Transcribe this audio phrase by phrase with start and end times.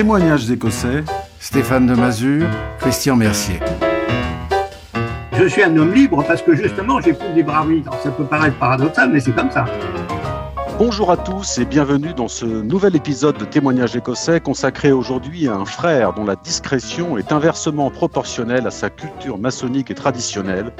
[0.00, 1.04] Témoignages écossais,
[1.40, 2.46] Stéphane de Mazur,
[2.78, 3.60] Christian Mercier.
[5.34, 7.92] Je suis un homme libre parce que justement j'ai plus de libre arbitre.
[8.02, 9.66] Ça peut paraître paradoxal, mais c'est comme ça.
[10.78, 15.56] Bonjour à tous et bienvenue dans ce nouvel épisode de Témoignages écossais consacré aujourd'hui à
[15.56, 20.72] un frère dont la discrétion est inversement proportionnelle à sa culture maçonnique et traditionnelle,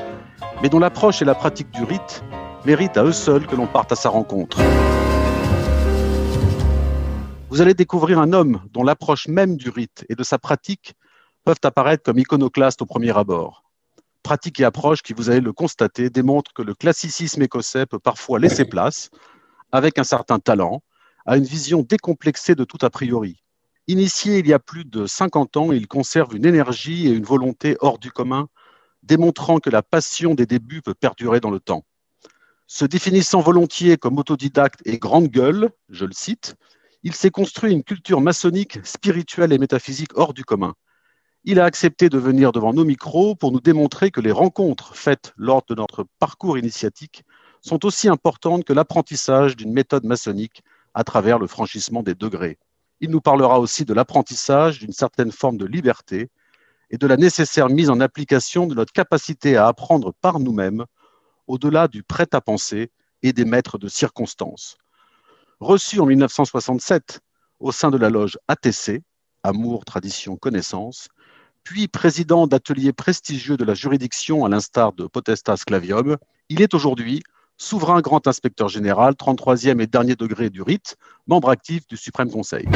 [0.63, 2.25] mais dont l'approche et la pratique du rite
[2.65, 4.57] méritent à eux seuls que l'on parte à sa rencontre.
[7.51, 10.95] Vous allez découvrir un homme dont l'approche même du rite et de sa pratique
[11.45, 13.65] peuvent apparaître comme iconoclastes au premier abord.
[14.23, 18.39] Pratique et approche qui, vous allez le constater, démontrent que le classicisme écossais peut parfois
[18.39, 19.11] laisser place,
[19.73, 20.85] avec un certain talent,
[21.27, 23.43] à une vision décomplexée de tout a priori.
[23.89, 27.77] Initié il y a plus de 50 ans, il conserve une énergie et une volonté
[27.81, 28.47] hors du commun,
[29.03, 31.85] démontrant que la passion des débuts peut perdurer dans le temps.
[32.69, 36.55] Se définissant volontiers comme autodidacte et grande gueule, je le cite,
[37.03, 40.75] il s'est construit une culture maçonnique, spirituelle et métaphysique hors du commun.
[41.45, 45.33] Il a accepté de venir devant nos micros pour nous démontrer que les rencontres faites
[45.39, 47.25] lors de notre parcours initiatique
[47.63, 52.59] sont aussi importantes que l'apprentissage d'une méthode maçonnique à travers le franchissement des degrés.
[53.01, 56.29] Il nous parlera aussi de l'apprentissage d'une certaine forme de liberté
[56.91, 60.85] et de la nécessaire mise en application de notre capacité à apprendre par nous-mêmes
[61.47, 62.91] au-delà du prêt-à-penser
[63.23, 64.77] et des maîtres de circonstances
[65.61, 67.21] reçu en 1967
[67.61, 69.03] au sein de la loge ATC,
[69.43, 71.09] Amour, Tradition, Connaissance,
[71.63, 76.17] puis président d'ateliers prestigieux de la juridiction à l'instar de Potestas Clavium,
[76.49, 77.23] il est aujourd'hui
[77.59, 82.67] souverain grand inspecteur général, 33e et dernier degré du rite, membre actif du Suprême Conseil.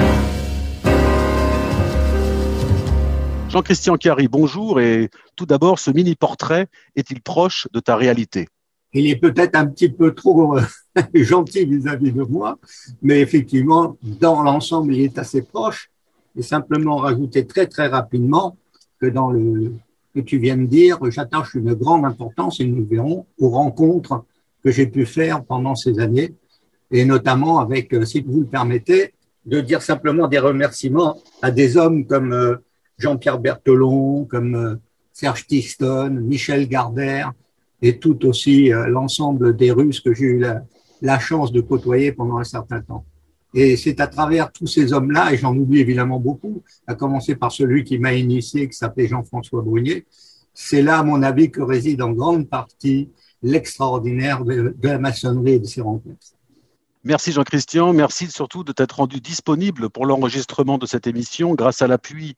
[3.49, 8.49] Jean-Christian Chiari, bonjour et tout d'abord, ce mini-portrait est-il proche de ta réalité?
[8.95, 10.63] Il est peut-être un petit peu trop euh,
[11.15, 12.59] gentil vis-à-vis de moi,
[13.03, 15.91] mais effectivement, dans l'ensemble, il est assez proche.
[16.37, 18.57] Et simplement rajouter très très rapidement
[19.01, 19.73] que dans le
[20.15, 24.25] que tu viens de dire, j'attache une grande importance, et nous verrons, aux rencontres
[24.63, 26.35] que j'ai pu faire pendant ces années,
[26.93, 29.13] et notamment avec, euh, si vous le permettez,
[29.45, 32.57] de dire simplement des remerciements à des hommes comme euh,
[32.97, 34.79] Jean-Pierre Berthelon, comme
[35.13, 37.33] Serge Tiston, Michel Gardère,
[37.85, 42.39] et tout aussi euh, l'ensemble des Russes que j'ai eu la, chance de côtoyer pendant
[42.39, 43.05] un certain temps.
[43.53, 47.53] Et c'est à travers tous ces hommes-là, et j'en oublie évidemment beaucoup, à commencer par
[47.53, 50.07] celui qui m'a initié, qui s'appelait Jean-François Brunier,
[50.55, 53.11] c'est là, à mon avis, que réside en grande partie
[53.43, 56.29] l'extraordinaire de, de, la maçonnerie et de ses rencontres.
[57.05, 61.87] Merci Jean-Christian, merci surtout de t'être rendu disponible pour l'enregistrement de cette émission grâce à
[61.87, 62.35] l'appui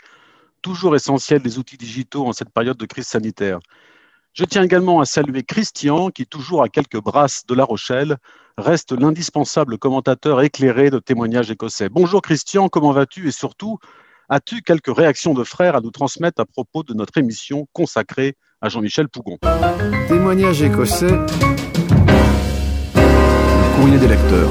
[0.61, 3.61] toujours essentiel des outils digitaux en cette période de crise sanitaire.
[4.39, 8.19] Je tiens également à saluer Christian, qui, toujours à quelques brasses de La Rochelle,
[8.59, 11.89] reste l'indispensable commentateur éclairé de témoignages écossais.
[11.89, 13.29] Bonjour Christian, comment vas-tu?
[13.29, 13.79] Et surtout,
[14.29, 18.69] as-tu quelques réactions de frères à nous transmettre à propos de notre émission consacrée à
[18.69, 19.39] Jean-Michel Pougon?
[20.07, 21.27] Témoignages écossais, le
[23.81, 24.51] courrier des lecteurs.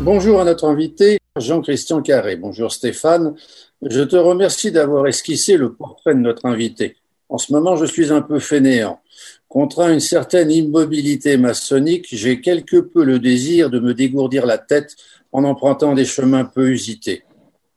[0.00, 2.34] Bonjour à notre invité, Jean-Christian Carré.
[2.34, 3.36] Bonjour Stéphane.
[3.82, 6.96] Je te remercie d'avoir esquissé le portrait de notre invité.
[7.28, 9.00] En ce moment, je suis un peu fainéant.
[9.48, 14.96] Contraint une certaine immobilité maçonnique, j'ai quelque peu le désir de me dégourdir la tête
[15.32, 17.24] en empruntant des chemins peu usités.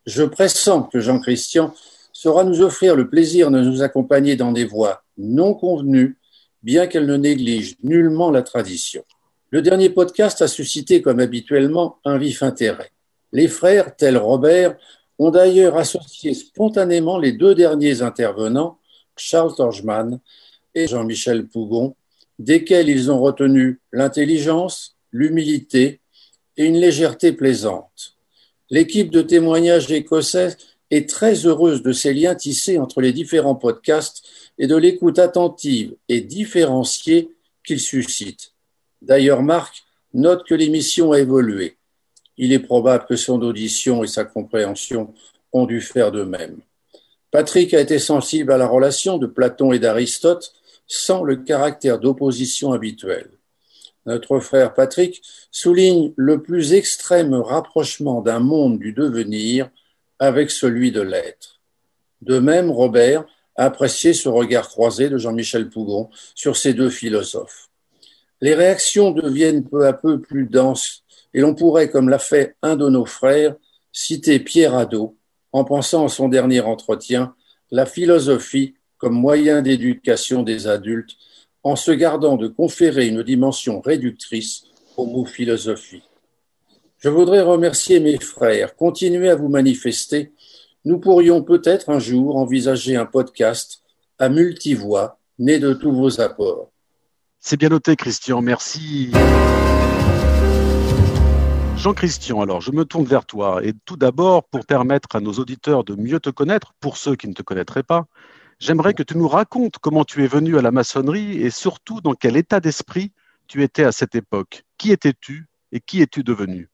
[0.05, 1.73] Je pressens que Jean-Christian
[2.13, 6.17] saura nous offrir le plaisir de nous accompagner dans des voies non convenues,
[6.63, 9.03] bien qu'elles ne négligent nullement la tradition.
[9.49, 12.91] Le dernier podcast a suscité, comme habituellement, un vif intérêt.
[13.31, 14.75] Les frères, tels Robert,
[15.19, 18.79] ont d'ailleurs associé spontanément les deux derniers intervenants
[19.17, 20.19] Charles Torgeman
[20.75, 21.95] et Jean-Michel Pougon,
[22.39, 25.99] desquels ils ont retenu l'intelligence, l'humilité
[26.55, 28.15] et une légèreté plaisante.
[28.69, 30.55] L'équipe de témoignages écossais
[30.91, 34.23] est très heureuse de ces liens tissés entre les différents podcasts
[34.57, 37.29] et de l'écoute attentive et différenciée
[37.65, 38.53] qu'ils suscitent.
[39.01, 41.77] D'ailleurs, Marc note que l'émission a évolué.
[42.37, 45.13] Il est probable que son audition et sa compréhension
[45.53, 46.59] ont dû faire de même.
[47.31, 50.53] Patrick a été sensible à la relation de Platon et d'Aristote
[50.87, 53.29] sans le caractère d'opposition habituel.
[54.05, 55.21] Notre frère Patrick
[55.51, 59.69] souligne le plus extrême rapprochement d'un monde du devenir
[60.17, 61.59] avec celui de l'être.
[62.21, 63.25] De même, Robert
[63.57, 67.69] a apprécié ce regard croisé de Jean-Michel Pougon sur ces deux philosophes.
[68.39, 71.03] Les réactions deviennent peu à peu plus denses
[71.33, 73.55] et l'on pourrait, comme l'a fait un de nos frères,
[73.91, 75.17] citer Pierre Hadot,
[75.57, 77.33] en pensant à son dernier entretien,
[77.71, 81.17] la philosophie comme moyen d'éducation des adultes,
[81.63, 84.63] en se gardant de conférer une dimension réductrice
[84.95, 86.03] au mot philosophie.
[86.99, 90.31] Je voudrais remercier mes frères, continuez à vous manifester
[90.87, 93.81] nous pourrions peut-être un jour envisager un podcast
[94.19, 96.71] à multivoix né de tous vos apports.
[97.41, 98.41] C'est bien noté, Christian.
[98.41, 99.11] Merci.
[101.77, 105.83] Jean-Christian, alors je me tourne vers toi et tout d'abord pour permettre à nos auditeurs
[105.83, 108.07] de mieux te connaître, pour ceux qui ne te connaîtraient pas,
[108.57, 112.15] j'aimerais que tu nous racontes comment tu es venu à la maçonnerie et surtout dans
[112.15, 113.11] quel état d'esprit
[113.47, 114.63] tu étais à cette époque.
[114.79, 116.67] Qui étais-tu et qui es-tu devenu?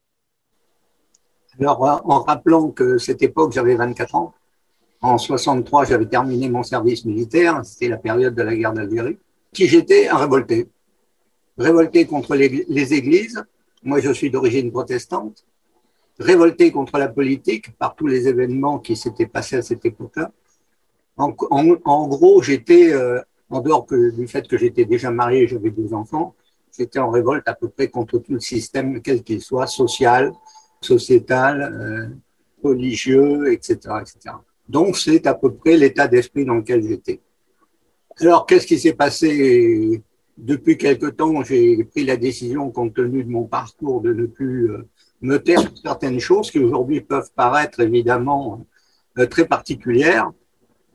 [1.59, 4.33] Alors en rappelant que cette époque j'avais 24 ans,
[5.01, 9.17] en 63 j'avais terminé mon service militaire, c'était la période de la guerre d'Algérie,
[9.51, 10.69] qui j'étais un révolté.
[11.57, 13.43] Révolté contre les, les églises,
[13.83, 15.45] moi, je suis d'origine protestante,
[16.19, 20.31] révolté contre la politique par tous les événements qui s'étaient passés à cette époque-là.
[21.17, 23.19] En, gros, j'étais, euh,
[23.49, 26.35] en dehors du fait que j'étais déjà marié, j'avais deux enfants,
[26.75, 30.33] j'étais en révolte à peu près contre tout le système, quel qu'il soit, social,
[30.81, 32.07] sociétal, euh,
[32.63, 34.35] religieux, etc., etc.
[34.67, 37.19] Donc, c'est à peu près l'état d'esprit dans lequel j'étais.
[38.19, 40.01] Alors, qu'est-ce qui s'est passé
[40.37, 44.71] depuis quelque temps, j'ai pris la décision, compte tenu de mon parcours, de ne plus
[44.71, 44.87] euh,
[45.21, 48.65] me taire sur certaines choses qui aujourd'hui peuvent paraître évidemment
[49.19, 50.31] euh, très particulières,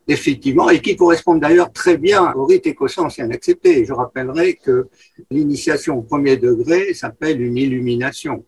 [0.08, 3.84] effectivement, et qui correspondent d'ailleurs très bien au rite écossais ancien accepté.
[3.84, 4.88] Je rappellerai que
[5.30, 8.44] l'initiation au premier degré s'appelle une illumination.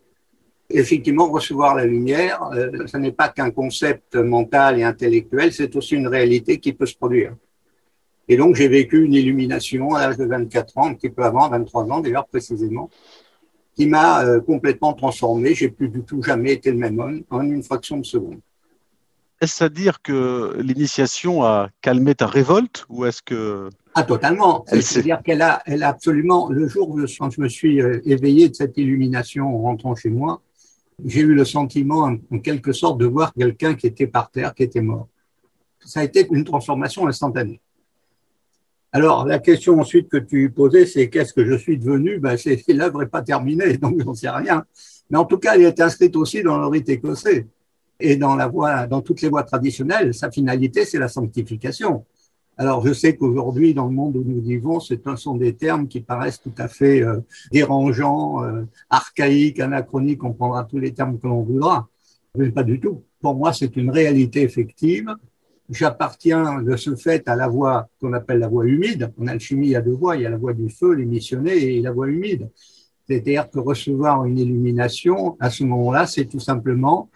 [0.70, 5.94] Effectivement, recevoir la lumière, euh, ce n'est pas qu'un concept mental et intellectuel, c'est aussi
[5.94, 7.34] une réalité qui peut se produire.
[8.30, 11.48] Et donc, j'ai vécu une illumination à l'âge de 24 ans, un petit peu avant,
[11.48, 12.88] 23 ans d'ailleurs précisément,
[13.74, 15.52] qui m'a euh, complètement transformé.
[15.52, 18.38] J'ai plus du tout jamais été le même homme en une fraction de seconde.
[19.40, 24.64] Est-ce à dire que l'initiation a calmé ta révolte ou est-ce que ah totalement.
[24.68, 28.54] C'est-à-dire qu'elle a, elle a absolument le jour où je me suis euh, éveillé de
[28.54, 30.40] cette illumination en rentrant chez moi,
[31.04, 34.62] j'ai eu le sentiment en quelque sorte de voir quelqu'un qui était par terre, qui
[34.62, 35.08] était mort.
[35.84, 37.60] Ça a été une transformation instantanée.
[38.92, 42.18] Alors, la question ensuite que tu posais, c'est qu'est-ce que je suis devenu?
[42.18, 44.64] Ben, c'est, L'œuvre n'est pas terminée, donc j'en sais rien.
[45.10, 47.46] Mais en tout cas, elle est inscrite aussi dans le rite écossais
[48.00, 50.12] et dans, la dans toutes les voies traditionnelles.
[50.12, 52.04] Sa finalité, c'est la sanctification.
[52.56, 56.00] Alors, je sais qu'aujourd'hui, dans le monde où nous vivons, ce sont des termes qui
[56.00, 57.20] paraissent tout à fait euh,
[57.52, 61.88] dérangeants, euh, archaïques, anachroniques, on prendra tous les termes que l'on voudra.
[62.36, 63.02] Mais pas du tout.
[63.20, 65.14] Pour moi, c'est une réalité effective
[65.70, 69.12] j'appartiens de ce fait à la voie qu'on appelle la voie humide.
[69.20, 71.76] En alchimie, il y a deux voies, il y a la voie du feu, l'émissionné,
[71.76, 72.50] et la voie humide.
[73.06, 77.08] C'est-à-dire que recevoir une illumination, à ce moment-là, c'est tout simplement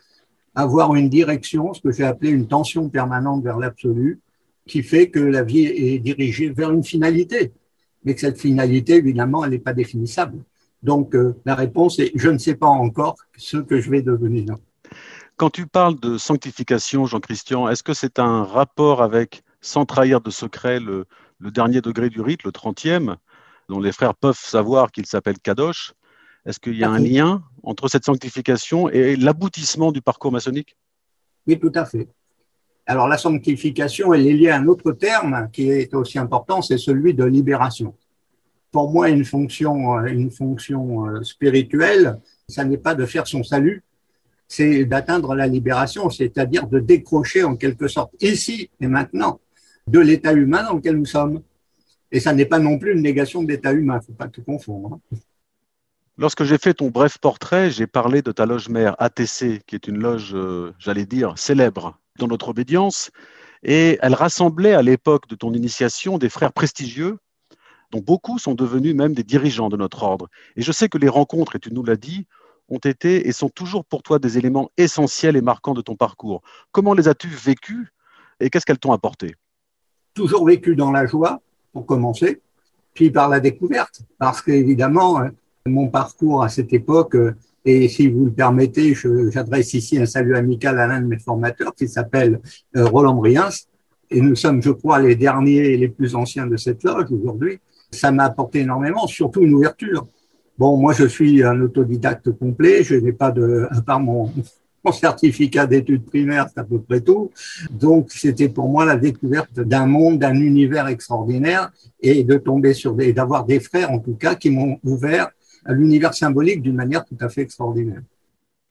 [0.55, 4.21] avoir une direction, ce que j'ai appelé une tension permanente vers l'absolu,
[4.67, 7.53] qui fait que la vie est dirigée vers une finalité.
[8.05, 10.39] Mais que cette finalité, évidemment, elle n'est pas définissable.
[10.83, 14.57] Donc, euh, la réponse est, je ne sais pas encore ce que je vais devenir.
[15.37, 20.31] Quand tu parles de sanctification, Jean-Christian, est-ce que c'est un rapport avec, sans trahir de
[20.31, 21.07] secret, le,
[21.41, 23.17] dernier degré du rite, le trentième,
[23.69, 25.93] dont les frères peuvent savoir qu'il s'appelle Kadosh?
[26.47, 30.77] Est-ce qu'il y a un lien entre cette sanctification et l'aboutissement du parcours maçonnique?
[31.49, 32.07] Oui, tout à fait.
[32.87, 36.79] Alors la sanctification, elle est liée à un autre terme qui est aussi important, c'est
[36.79, 37.95] celui de libération.
[38.71, 43.83] Pour moi, une fonction, une fonction euh, spirituelle, ça n'est pas de faire son salut,
[44.55, 49.41] c'est d'atteindre la libération, c'est-à-dire de décrocher en quelque sorte ici et maintenant
[49.89, 51.43] de l'état humain dans lequel nous sommes.
[52.13, 54.29] Et ça n'est pas non plus une négation de l'état humain, il ne faut pas
[54.29, 55.01] tout confondre.
[55.13, 55.17] Hein.
[56.17, 59.89] Lorsque j'ai fait ton bref portrait, j'ai parlé de ta loge mère ATC, qui est
[59.89, 63.11] une loge, euh, j'allais dire, célèbre dans notre obédience,
[63.65, 67.19] et elle rassemblait à l'époque de ton initiation des frères prestigieux,
[67.91, 70.29] dont beaucoup sont devenus même des dirigeants de notre ordre.
[70.55, 72.29] Et je sais que les rencontres, et tu nous l'as dit,
[72.69, 76.43] ont été et sont toujours pour toi des éléments essentiels et marquants de ton parcours.
[76.73, 77.89] Comment les as-tu vécus
[78.41, 79.35] et qu'est-ce qu'elles t'ont apporté?
[80.15, 81.41] Toujours vécu dans la joie,
[81.73, 82.41] pour commencer,
[82.95, 85.29] puis par la découverte, parce qu'évidemment, euh,
[85.67, 88.95] mon parcours à cette époque, euh, et si vous le permettez,
[89.31, 92.41] j'adresse ici un salut amical à l'un de mes formateurs qui s'appelle
[92.77, 93.49] euh, Roland Briens,
[94.11, 97.59] et nous sommes, je crois, les derniers et les plus anciens de cette loge aujourd'hui.
[97.91, 100.07] Ça m'a apporté énormément, surtout une ouverture
[100.57, 102.85] Bon, moi, je suis un autodidacte complet.
[102.85, 104.31] Je n'ai pas de, à part mon,
[104.93, 107.31] certificat d'études primaires, c'est à peu près tout.
[107.71, 111.71] Donc, c'était pour moi la découverte d'un monde, d'un univers extraordinaire
[112.01, 115.31] et de tomber sur des, d'avoir des frères, en tout cas, qui m'ont ouvert
[115.65, 118.03] à l'univers symbolique d'une manière tout à fait extraordinaire.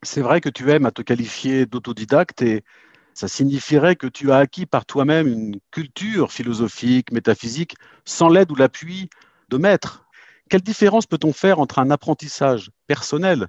[0.04, 2.63] C'est vrai que tu aimes à te qualifier d'autodidacte et
[3.13, 7.75] ça signifierait que tu as acquis par toi-même une culture philosophique, métaphysique,
[8.06, 9.10] sans l'aide ou l'appui
[9.50, 10.03] de maîtres
[10.54, 13.48] quelle différence peut-on faire entre un apprentissage personnel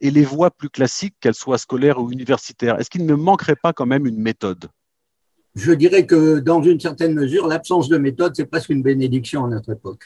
[0.00, 2.78] et les voies plus classiques, qu'elles soient scolaires ou universitaires?
[2.78, 4.66] Est-ce qu'il ne manquerait pas quand même une méthode?
[5.56, 9.48] Je dirais que dans une certaine mesure, l'absence de méthode, c'est presque une bénédiction à
[9.48, 10.04] notre époque.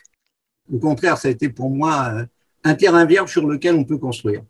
[0.72, 2.24] Au contraire, ça a été pour moi euh,
[2.64, 4.42] un terrain vierge sur lequel on peut construire.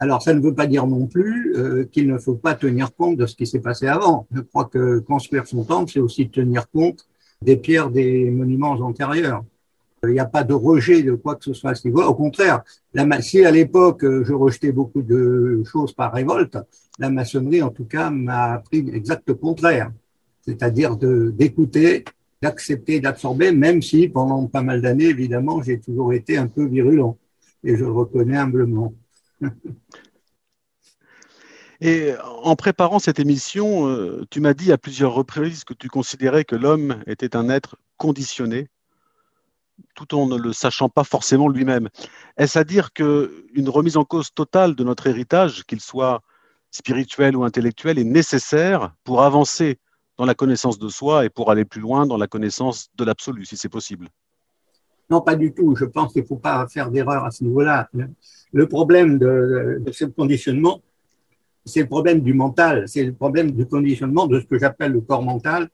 [0.00, 3.18] Alors, ça ne veut pas dire non plus euh, qu'il ne faut pas tenir compte
[3.18, 4.26] de ce qui s'est passé avant.
[4.34, 7.06] Je crois que construire son temple, c'est aussi tenir compte
[7.40, 9.44] des pierres des monuments antérieurs.
[10.08, 12.02] Il n'y a pas de rejet de quoi que ce soit à ce niveau.
[12.02, 16.58] Au contraire, la, si à l'époque je rejetais beaucoup de choses par révolte,
[16.98, 19.90] la maçonnerie, en tout cas, m'a appris l'exact contraire.
[20.42, 22.04] C'est-à-dire d'écouter,
[22.42, 27.16] d'accepter, d'absorber, même si pendant pas mal d'années, évidemment, j'ai toujours été un peu virulent.
[27.64, 28.94] Et je le reconnais humblement.
[31.80, 36.44] Et en préparant cette émission, euh, tu m'as dit à plusieurs reprises que tu considérais
[36.44, 38.68] que l'homme était un être conditionné,
[39.94, 41.88] tout en ne le sachant pas forcément lui-même.
[42.36, 46.20] Est-ce à dire qu'une remise en cause totale de notre héritage, qu'il soit
[46.70, 49.78] spirituel ou intellectuel, est nécessaire pour avancer
[50.18, 53.44] dans la connaissance de soi et pour aller plus loin dans la connaissance de l'absolu,
[53.44, 54.08] si c'est possible?
[55.10, 55.76] Non, pas du tout.
[55.76, 57.88] Je pense qu'il ne faut pas faire d'erreur à ce niveau-là.
[58.52, 60.80] Le problème de, ce conditionnement,
[61.64, 65.00] c'est le problème du mental, c'est le problème du conditionnement de ce que j'appelle le
[65.00, 65.68] corps mental.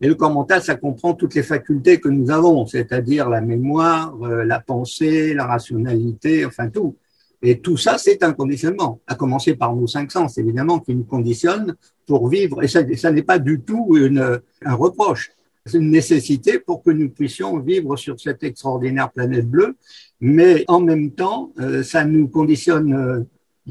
[0.00, 4.14] Et le corps mental, ça comprend toutes les facultés que nous avons, c'est-à-dire la mémoire,
[4.22, 6.96] euh, la pensée, la rationalité, enfin tout.
[7.42, 11.04] Et tout ça, c'est un conditionnement, à commencer par nos cinq sens, évidemment, qui nous
[11.04, 11.74] conditionnent
[12.06, 12.62] pour vivre.
[12.62, 15.30] Et ça, ça n'est pas du tout une, un reproche.
[15.64, 19.76] C'est une nécessité pour que nous puissions vivre sur cette extraordinaire planète bleue.
[20.20, 23.20] Mais en même temps, euh, ça nous conditionne euh,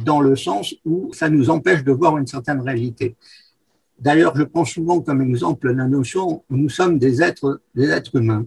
[0.03, 3.15] dans le sens où ça nous empêche de voir une certaine réalité.
[3.99, 8.15] D'ailleurs, je prends souvent comme exemple la notion où nous sommes des êtres, des êtres
[8.15, 8.45] humains.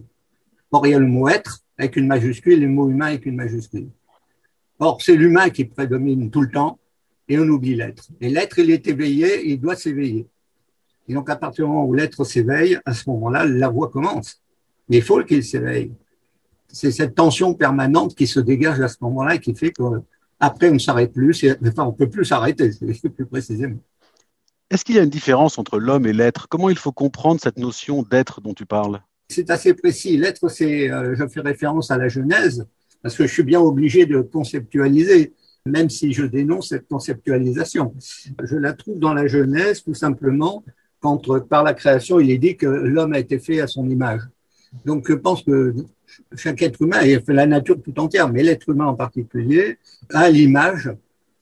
[0.71, 3.25] Or, il y a le mot être avec une majuscule et le mot humain avec
[3.25, 3.89] une majuscule.
[4.79, 6.79] Or, c'est l'humain qui prédomine tout le temps
[7.27, 8.07] et on oublie l'être.
[8.19, 10.27] Et l'être, il est éveillé, il doit s'éveiller.
[11.07, 14.41] Et donc, à partir du moment où l'être s'éveille, à ce moment-là, la voix commence.
[14.89, 15.91] Mais il faut qu'il s'éveille.
[16.67, 19.83] C'est cette tension permanente qui se dégage à ce moment-là et qui fait que
[20.43, 22.71] après, on ne s'arrête plus, enfin, on ne peut plus s'arrêter,
[23.15, 23.79] plus précisément.
[24.69, 26.49] Est-ce qu'il y a une différence entre l'homme et l'être?
[26.49, 29.01] Comment il faut comprendre cette notion d'être dont tu parles?
[29.29, 30.17] C'est assez précis.
[30.17, 32.67] L'être, c'est, euh, je fais référence à la Genèse,
[33.01, 35.33] parce que je suis bien obligé de conceptualiser,
[35.65, 37.93] même si je dénonce cette conceptualisation.
[38.43, 40.65] Je la trouve dans la Genèse, tout simplement,
[40.99, 44.21] quand par la création, il est dit que l'homme a été fait à son image.
[44.85, 45.73] Donc, je pense que
[46.35, 49.77] chaque être humain, et la nature tout entière, mais l'être humain en particulier,
[50.13, 50.91] a l'image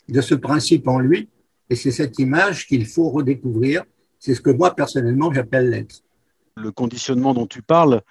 [0.10, 1.30] de ce principe en lui,
[1.70, 3.84] et c'est cette image qu'il faut redécouvrir.
[4.20, 6.04] C'est ce que moi, personnellement, j'appelle l'être.
[6.58, 8.02] Le conditionnement dont tu parles,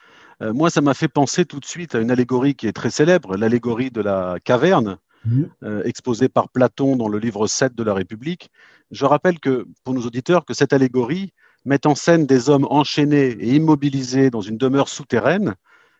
[0.43, 2.91] euh, moi, ça m'a fait penser tout de suite à une allégorie qui est très
[2.91, 4.97] célèbre, l'allégorie de la caverne,
[5.27, 5.43] mmh.
[5.63, 8.51] euh, exposée par Platon dans le livre 7 de la République.
[8.91, 11.33] Je rappelle que, pour nos auditeurs, que cette allégorie
[11.65, 15.55] met en scène des hommes enchaînés et immobilisés dans une demeure souterraine,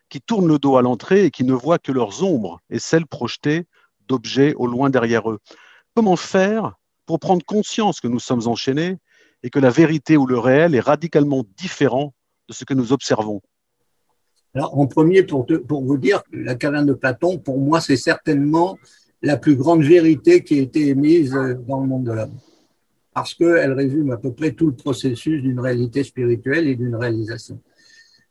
[0.09, 3.07] qui tournent le dos à l'entrée et qui ne voient que leurs ombres et celles
[3.07, 3.65] projetées
[4.07, 5.39] d'objets au loin derrière eux.
[5.95, 6.75] Comment faire
[7.05, 8.97] pour prendre conscience que nous sommes enchaînés
[9.43, 12.13] et que la vérité ou le réel est radicalement différent
[12.49, 13.41] de ce que nous observons?
[14.53, 18.77] Alors, en premier, pour, vous dire, la caverne de Platon, pour moi, c'est certainement
[19.21, 22.37] la plus grande vérité qui a été émise dans le monde de l'homme.
[23.13, 27.59] Parce qu'elle résume à peu près tout le processus d'une réalité spirituelle et d'une réalisation.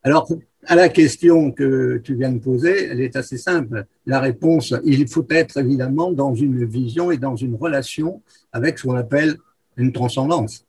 [0.03, 0.27] Alors,
[0.67, 3.85] à la question que tu viens de poser, elle est assez simple.
[4.07, 8.23] La réponse, il faut être évidemment dans une vision et dans une relation
[8.53, 9.37] avec ce qu'on appelle
[9.77, 10.65] une transcendance.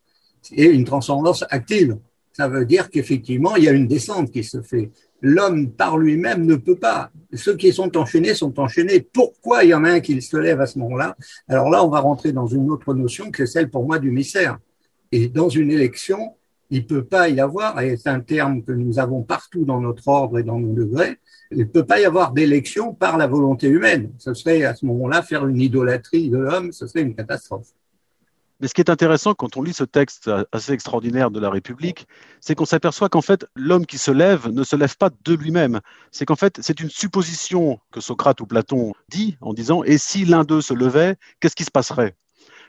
[0.52, 1.98] Et une transcendance active.
[2.34, 4.92] Ça veut dire qu'effectivement, il y a une descente qui se fait.
[5.22, 7.12] L'homme par lui-même ne peut pas.
[7.34, 9.02] Ceux qui sont enchaînés sont enchaînés.
[9.02, 11.16] Pourquoi il y en a un qui se lève à ce moment-là?
[11.48, 14.12] Alors là, on va rentrer dans une autre notion qui est celle pour moi du
[14.12, 14.58] mystère.
[15.12, 16.36] Et dans une élection,
[16.72, 20.08] il peut pas y avoir, et c'est un terme que nous avons partout dans notre
[20.08, 21.18] ordre et dans nos degrés,
[21.52, 24.12] il peut pas y avoir d'élection par la volonté humaine.
[24.18, 27.68] Ce serait à ce moment-là faire une idolâtrie de l'homme, ce serait une catastrophe.
[28.62, 32.08] Mais ce qui est intéressant quand on lit ce texte assez extraordinaire de la République,
[32.40, 35.82] c'est qu'on s'aperçoit qu'en fait, l'homme qui se lève ne se lève pas de lui-même.
[36.12, 40.26] C'est qu'en fait, c'est une supposition que Socrate ou Platon dit en disant Et si
[40.26, 42.16] l'un d'eux se levait, qu'est-ce qui se passerait?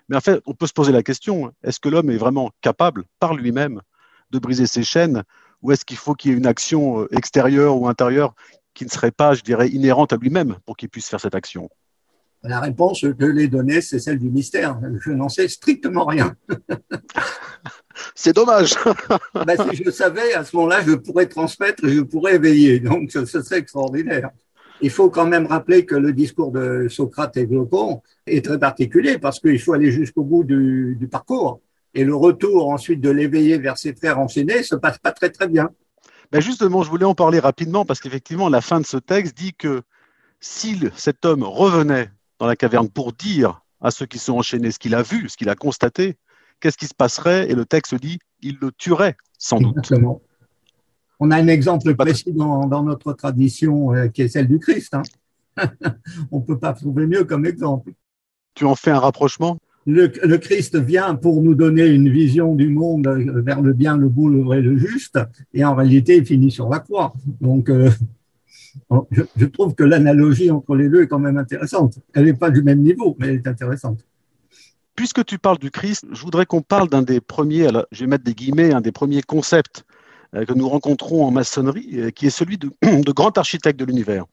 [0.08, 3.04] Mais en fait, on peut se poser la question est-ce que l'homme est vraiment capable,
[3.20, 3.82] par lui-même,
[4.30, 5.24] de briser ses chaînes
[5.60, 8.34] Ou est-ce qu'il faut qu'il y ait une action euh, extérieure ou intérieure
[8.72, 11.68] qui ne serait pas, je dirais, inhérente à lui-même pour qu'il puisse faire cette action?
[12.44, 14.78] La réponse que je l'ai donnée, c'est celle du mystère.
[15.00, 16.34] Je n'en sais strictement rien.
[18.14, 18.74] c'est dommage.
[19.46, 22.80] Ben, si je savais, à ce moment-là, je pourrais transmettre et je pourrais éveiller.
[22.80, 24.30] Donc, ce serait extraordinaire.
[24.80, 29.18] il faut quand même rappeler que le discours de Socrate et Glaucon est très particulier
[29.18, 31.60] parce qu'il faut aller jusqu'au bout du, du, parcours.
[31.94, 35.46] Et le retour ensuite de l'éveillé vers ses frères enseignés se passe pas très très
[35.46, 35.70] bien.
[36.32, 39.52] Ben justement, je voulais en parler rapidement parce qu'effectivement, la fin de ce texte dit
[39.54, 39.82] que
[40.40, 42.10] si cet homme revenait
[42.42, 45.36] dans la caverne pour dire à ceux qui sont enchaînés ce qu'il a vu, ce
[45.36, 46.16] qu'il a constaté,
[46.58, 49.92] qu'est-ce qui se passerait Et le texte dit, il le tuerait, sans doute.
[51.20, 54.92] On a un exemple précis dans, dans notre tradition euh, qui est celle du Christ.
[54.94, 55.02] Hein.
[56.32, 57.92] On ne peut pas trouver mieux comme exemple.
[58.54, 59.56] Tu en fais un rapprochement?
[59.86, 64.08] Le, le, Christ vient pour nous donner une vision du monde vers le bien, le
[64.08, 65.20] beau, le vrai, le juste,
[65.54, 67.12] et en réalité, il finit sur la croix.
[67.40, 67.88] Donc, euh,
[69.10, 71.98] je, je, trouve que l'analogie entre les deux est quand même intéressante.
[72.14, 74.04] Elle n'est pas du même niveau, mais elle est intéressante.
[74.94, 78.06] Puisque tu parles du Christ, je voudrais qu'on parle d'un des premiers, alors, je vais
[78.06, 79.84] mettre des guillemets, un des premiers concepts
[80.34, 83.84] euh, que nous rencontrons en maçonnerie, euh, qui est celui de, de grand architecte de
[83.84, 84.24] l'univers.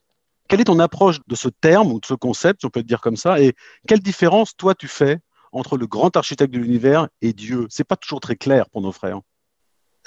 [0.47, 2.85] Quelle est ton approche de ce terme ou de ce concept, si on peut le
[2.85, 3.53] dire comme ça, et
[3.87, 5.19] quelle différence toi tu fais
[5.51, 7.67] entre le grand architecte de l'univers et Dieu?
[7.69, 9.21] C'est pas toujours très clair pour nos frères.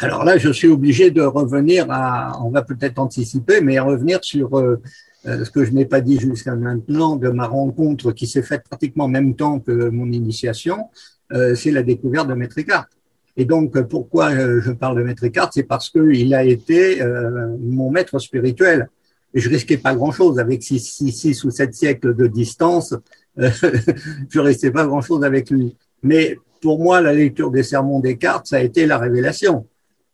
[0.03, 4.59] Alors là, je suis obligé de revenir à, on va peut-être anticiper, mais revenir sur
[4.59, 4.83] euh,
[5.25, 9.05] ce que je n'ai pas dit jusqu'à maintenant de ma rencontre qui s'est faite pratiquement
[9.05, 10.89] en même temps que mon initiation,
[11.33, 12.89] euh, c'est la découverte de Maître Eckhart.
[13.37, 17.57] Et donc, pourquoi euh, je parle de Maître Eckhart C'est parce qu'il a été euh,
[17.61, 18.89] mon maître spirituel.
[19.35, 22.93] Et je risquais pas grand-chose avec six, six, six, ou sept siècles de distance.
[23.37, 25.77] je restais pas grand-chose avec lui.
[26.03, 29.67] Mais pour moi, la lecture des sermons Descartes, ça a été la révélation.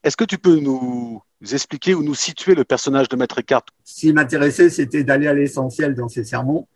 [0.05, 3.65] Est-ce que tu peux nous expliquer ou nous situer le personnage de Maître Eckhart?
[3.85, 6.67] Ce qui m'intéressait, c'était d'aller à l'essentiel dans ses sermons.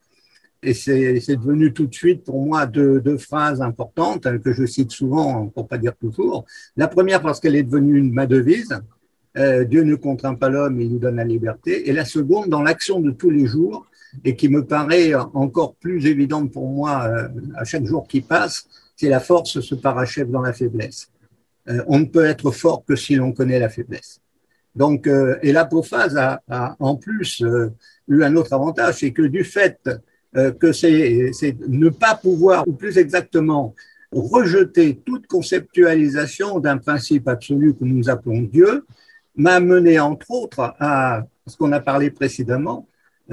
[0.65, 5.49] Et c'est devenu tout de suite pour moi deux, phrases importantes que je cite souvent,
[5.49, 6.45] pour pas dire toujours.
[6.77, 8.81] La première parce qu'elle est devenue ma devise.
[9.39, 11.89] Euh, Dieu ne contraint pas l'homme, il nous donne la liberté.
[11.89, 13.87] Et la seconde, dans l'action de tous les jours,
[14.25, 18.69] et qui me paraît encore plus évidente pour moi euh, à chaque jour qui passe,
[18.95, 21.09] c'est la force se parachève dans la faiblesse.
[21.69, 24.21] Euh, on ne peut être fort que si l'on connaît la faiblesse.
[24.75, 27.71] Donc, euh, et l'apophase a, a, en plus euh,
[28.09, 29.79] eu un autre avantage, c'est que du fait
[30.37, 31.31] euh, que c'est
[31.69, 33.75] ne pas pouvoir, ou plus exactement,
[34.13, 38.87] rejeter toute conceptualisation d'un principe absolu que nous appelons Dieu,
[39.37, 42.87] m'a mené entre autres à ce qu'on a parlé précédemment,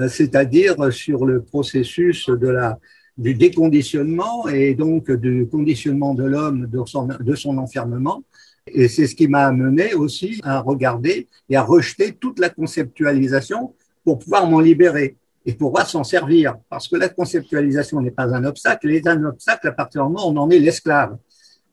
[0.08, 2.78] c'est-à-dire sur le processus de la
[3.20, 8.22] du déconditionnement et donc du conditionnement de l'homme de son, enfermement.
[8.66, 13.74] Et c'est ce qui m'a amené aussi à regarder et à rejeter toute la conceptualisation
[14.04, 16.56] pour pouvoir m'en libérer et pouvoir s'en servir.
[16.70, 20.12] Parce que la conceptualisation n'est pas un obstacle, elle est un obstacle à partir du
[20.12, 21.18] moment où on en est l'esclave.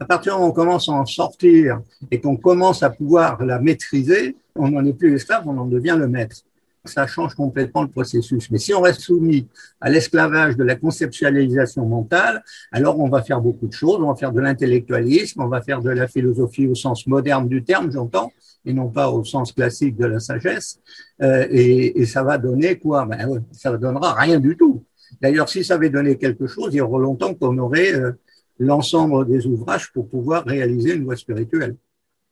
[0.01, 1.79] À partir du moment où on commence à en sortir
[2.11, 5.95] et qu'on commence à pouvoir la maîtriser, on n'en est plus l'esclave, on en devient
[5.97, 6.43] le maître
[6.87, 8.49] ça change complètement le processus.
[8.51, 9.47] Mais si on reste soumis
[9.81, 13.99] à l'esclavage de la conceptualisation mentale, alors on va faire beaucoup de choses.
[14.01, 17.63] On va faire de l'intellectualisme, on va faire de la philosophie au sens moderne du
[17.63, 18.31] terme, j'entends,
[18.65, 20.79] et non pas au sens classique de la sagesse.
[21.21, 23.05] Euh, et, ça va donner quoi?
[23.05, 24.83] Ben, Ça ne donnera rien du tout.
[25.21, 28.11] D'ailleurs, si ça avait donné quelque chose, il y aura longtemps qu'on aurait euh,
[28.59, 31.75] l'ensemble des ouvrages pour pouvoir réaliser une voie spirituelle.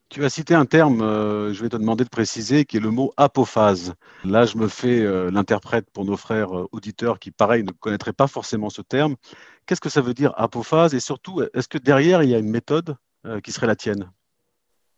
[0.10, 2.92] Tu as cité un terme, euh, je vais te demander de préciser, qui est le
[2.92, 3.96] mot apophase.
[4.24, 8.14] Là, je me fais euh, l'interprète pour nos frères euh, auditeurs qui, pareil, ne connaîtraient
[8.14, 9.16] pas forcément ce terme.
[9.66, 10.94] Qu'est-ce que ça veut dire apophase?
[10.94, 12.96] Et surtout, est-ce que derrière, il y a une méthode
[13.44, 14.12] qui serait la tienne?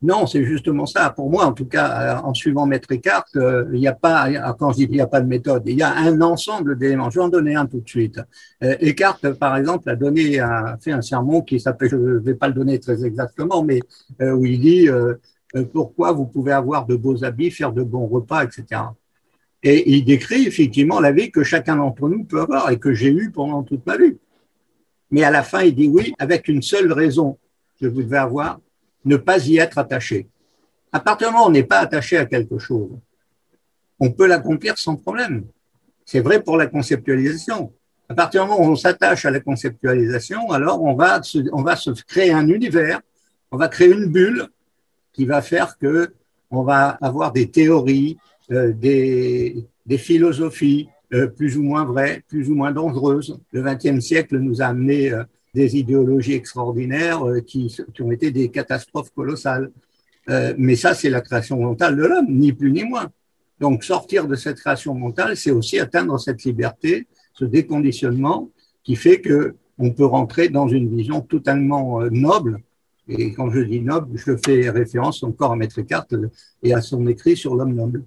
[0.01, 1.09] Non, c'est justement ça.
[1.09, 4.71] Pour moi, en tout cas, en suivant Maître Eckhart, euh, il n'y a pas, quand
[4.71, 7.09] je dis qu'il n'y a pas de méthode, il y a un ensemble d'éléments.
[7.09, 8.19] Je vais en donner un tout de suite.
[8.63, 12.35] Euh, Eckhart, par exemple, a donné, a fait un sermon qui s'appelle, je ne vais
[12.35, 13.79] pas le donner très exactement, mais
[14.21, 14.87] euh, où il dit
[15.55, 18.81] euh, pourquoi vous pouvez avoir de beaux habits, faire de bons repas, etc.
[19.63, 23.09] Et il décrit effectivement la vie que chacun d'entre nous peut avoir et que j'ai
[23.09, 24.17] eue pendant toute ma vie.
[25.09, 27.37] Mais à la fin, il dit oui, avec une seule raison
[27.79, 28.59] que vous devez avoir,
[29.07, 30.27] ne pas y être attaché.
[30.91, 32.91] À partir du moment où on n'est pas attaché à quelque chose,
[33.99, 35.45] on peut l'accomplir sans problème.
[36.05, 37.73] C'est vrai pour la conceptualisation.
[38.09, 41.61] À partir du moment où on s'attache à la conceptualisation, alors on va, se, on
[41.61, 43.01] va se créer un univers,
[43.51, 44.47] on va créer une bulle
[45.11, 46.13] qui va faire que
[46.49, 48.17] on va avoir des théories,
[48.51, 49.67] euh, des,
[49.97, 53.39] philosophies euh, plus ou moins vraies, plus ou moins dangereuses.
[53.51, 55.23] Le XXe siècle nous a amené euh,
[55.57, 59.71] des idéologies extraordinaires euh, qui, ont été des catastrophes colossales.
[60.29, 63.09] Euh, mais ça, c'est la création mentale de l'homme, ni plus ni moins.
[63.59, 68.51] Donc, sortir de cette création mentale, c'est aussi atteindre cette liberté, ce déconditionnement
[68.83, 72.59] qui fait que on peut rentrer dans une vision totalement euh, noble.
[73.07, 76.07] Et quand je dis noble, je fais référence encore à Maître Eckhart
[76.61, 78.03] et à son écrit sur l'homme noble.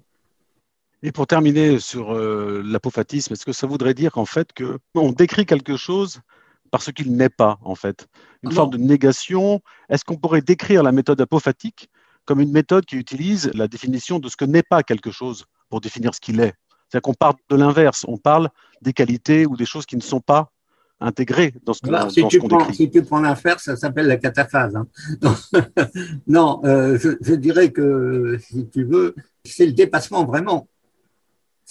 [1.03, 5.47] Et pour terminer sur l'apophatisme, est-ce que ça voudrait dire qu'en fait que on décrit
[5.47, 6.21] quelque chose
[6.71, 8.07] parce qu'il n'est pas en fait
[8.43, 8.55] une Non.
[8.55, 11.89] forme de négation Est-ce qu'on pourrait décrire la méthode apophatique
[12.25, 15.81] comme une méthode qui utilise la définition de ce que n'est pas quelque chose pour
[15.81, 16.53] définir ce qu'il est?
[16.89, 18.49] C'est-à-dire qu'on parle de l'inverse, on parle
[18.81, 20.51] des qualités ou des choses qui ne sont pas
[20.99, 22.75] intégrées dans ce Voilà, dans si, qu'on prends, décrit.
[22.75, 24.75] si tu prends l'inverse, ça s'appelle la cataphase.
[24.75, 24.87] hein.
[25.21, 25.35] Non,
[26.27, 30.67] non euh, je, je dirais que, si tu veux, c'est le dépassement vraiment.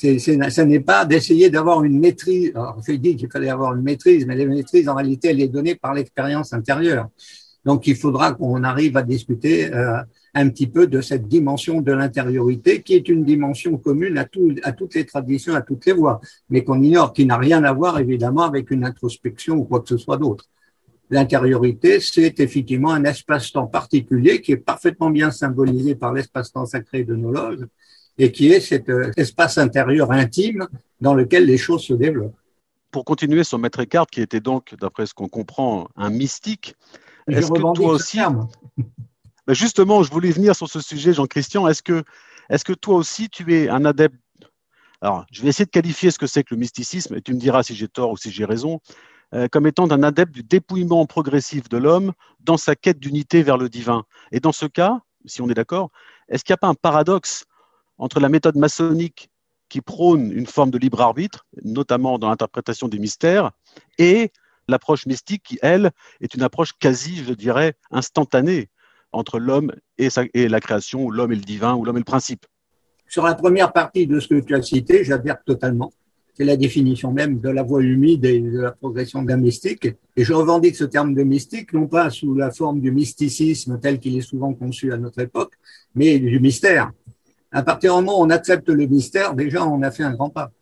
[0.01, 2.53] Ça n'est pas d'essayer d'avoir une maîtrise.
[2.55, 5.49] Alors, j'ai dit qu'il fallait avoir une maîtrise, mais la maîtrise, en réalité, elle est
[5.49, 7.09] donnée par l'expérience intérieure.
[7.67, 9.99] Donc, il faudra qu'on arrive à discuter euh,
[10.35, 14.55] un petit peu de cette dimension de l'intériorité, qui est une dimension commune à, tout,
[14.63, 17.73] à toutes les traditions, à toutes les voies, mais qu'on ignore, qui n'a rien à
[17.75, 20.47] voir, évidemment, avec une introspection ou quoi que ce soit d'autre.
[21.11, 27.17] L'intériorité, c'est effectivement un espace-temps particulier qui est parfaitement bien symbolisé par l'espace-temps sacré de
[27.17, 27.67] nos loges
[28.21, 30.69] et qui est cet euh, espace intérieur intime
[31.01, 32.37] dans lequel les choses se développent.
[32.91, 36.75] Pour continuer sur Maître Eckhart, qui était donc, d'après ce qu'on comprend, un mystique,
[37.29, 38.21] est-ce que toi aussi.
[39.47, 41.67] Ben justement, je voulais venir sur ce sujet, Jean-Christian.
[41.67, 42.05] Est-ce que,
[42.51, 44.15] est-ce que toi aussi, tu es un adepte?
[45.01, 47.41] Alors, je vais essayer de qualifier ce que c'est que le mysticisme, et tu me
[47.41, 48.81] diras si j'ai tort ou si j'ai raison,
[49.35, 53.57] euh, comme étant un adepte du dépouillement progressif de l'homme dans sa quête d'unité vers
[53.57, 54.05] le divin.
[54.31, 55.91] Et dans ce cas, si on est d'accord,
[56.29, 57.47] est-ce qu'il n'y a pas un paradoxe
[58.01, 59.31] entre la méthode maçonnique
[59.69, 63.53] qui prône une forme de libre arbitre, notamment dans l'interprétation des mystères,
[63.99, 64.33] et
[64.67, 68.69] l'approche mystique qui, elle, est une approche quasi, je dirais, instantanée
[69.13, 70.09] entre l'homme et,
[70.49, 72.47] la création, ou l'homme et le divin, ou l'homme et le principe.
[73.07, 75.93] Sur la première partie de ce que tu as cité, j'adhère totalement.
[76.35, 79.89] C'est la définition même de la voie humide et de la progression d'un mystique.
[80.17, 83.99] Et je revendique ce terme de mystique, non pas sous la forme du mysticisme tel
[83.99, 85.53] qu'il est souvent conçu à notre époque,
[85.95, 86.93] mais du mystère.
[87.53, 90.31] À partir du moment où on accepte le mystère, déjà, on a fait un grand
[90.31, 90.53] pas.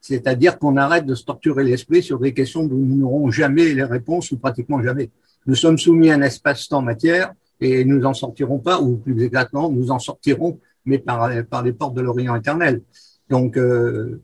[0.00, 3.84] C'est-à-dire qu'on arrête de se torturer l'esprit sur des questions dont nous n'aurons jamais les
[3.84, 5.10] réponses ou pratiquement jamais.
[5.46, 9.70] Nous sommes soumis à un espace-temps matière et nous en sortirons pas, ou plus exactement,
[9.70, 12.82] nous en sortirons, mais par, par les portes de l'Orient éternel.
[13.30, 14.20] Donc, euh,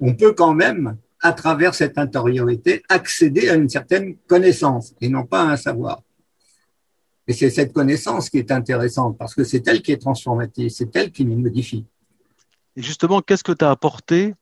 [0.00, 5.24] on peut quand même, à travers cette intériorité, accéder à une certaine connaissance et non
[5.24, 6.02] pas à un savoir.
[7.26, 10.94] Et c'est cette connaissance qui est intéressante parce que c'est elle qui est transformative, c'est
[10.94, 11.86] elle qui nous modifie.
[12.76, 14.34] Et justement, qu'est-ce que tu as apporté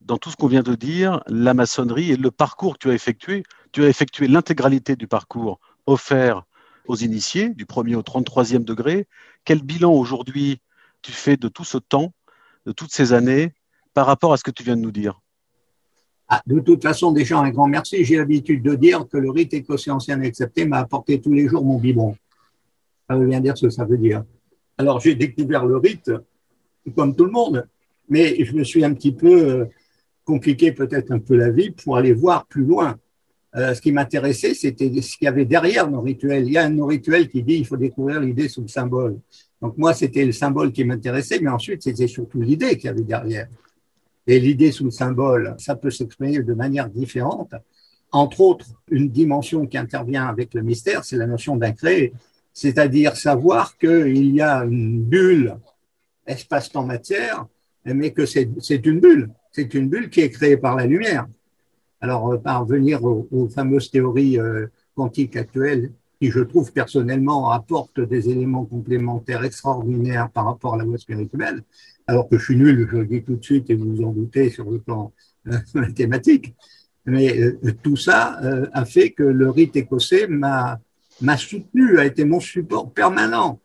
[0.00, 2.94] dans tout ce qu'on vient de dire, la maçonnerie et le parcours que tu as
[2.94, 3.42] effectué?
[3.72, 6.44] Tu as effectué l'intégralité du parcours offert
[6.86, 9.06] aux initiés, du premier au 33e degré.
[9.44, 10.60] Quel bilan aujourd'hui
[11.02, 12.12] tu fais de tout ce temps,
[12.66, 13.52] de toutes ces années,
[13.94, 15.20] par rapport à ce que tu viens de nous dire?
[16.28, 18.04] Ah, de toute façon, déjà un grand merci.
[18.04, 21.64] J'ai l'habitude de dire que le rite écossais ancien accepté m'a apporté tous les jours
[21.64, 22.16] mon biberon.
[23.12, 24.24] Ça veut bien dire ce que ça veut dire.
[24.78, 26.10] Alors, j'ai découvert le rite,
[26.96, 27.68] comme tout le monde,
[28.08, 29.64] mais je me suis un petit peu euh,
[30.24, 32.96] compliqué peut-être un peu la vie pour aller voir plus loin.
[33.54, 36.46] Euh, ce qui m'intéressait, c'était ce qu'il y avait derrière nos rituels.
[36.46, 39.18] Il y a un nos rituels qui dit il faut découvrir l'idée sous le symbole.
[39.60, 43.02] Donc moi, c'était le symbole qui m'intéressait, mais ensuite, c'était surtout l'idée qu'il y avait
[43.02, 43.48] derrière.
[44.26, 47.52] Et l'idée sous le symbole, ça peut s'exprimer de manière différente.
[48.10, 52.14] Entre autres, une dimension qui intervient avec le mystère, c'est la notion d'incréé,
[52.52, 55.56] c'est-à-dire savoir qu'il y a une bulle
[56.26, 57.46] espace-temps-matière,
[57.84, 59.30] mais que c'est une bulle.
[59.50, 61.26] C'est une bulle qui est créée par la lumière.
[62.00, 68.00] Alors, euh, parvenir aux, aux fameuses théories euh, quantiques actuelles, qui je trouve personnellement apportent
[68.00, 71.62] des éléments complémentaires extraordinaires par rapport à la voie spirituelle,
[72.06, 74.12] alors que je suis nul, je le dis tout de suite et vous vous en
[74.12, 75.12] doutez sur le plan
[75.48, 76.54] euh, mathématique.
[77.04, 78.38] Mais tout ça
[78.72, 80.78] a fait que le rite écossais m'a
[81.20, 83.60] m'a soutenu, a été mon support permanent,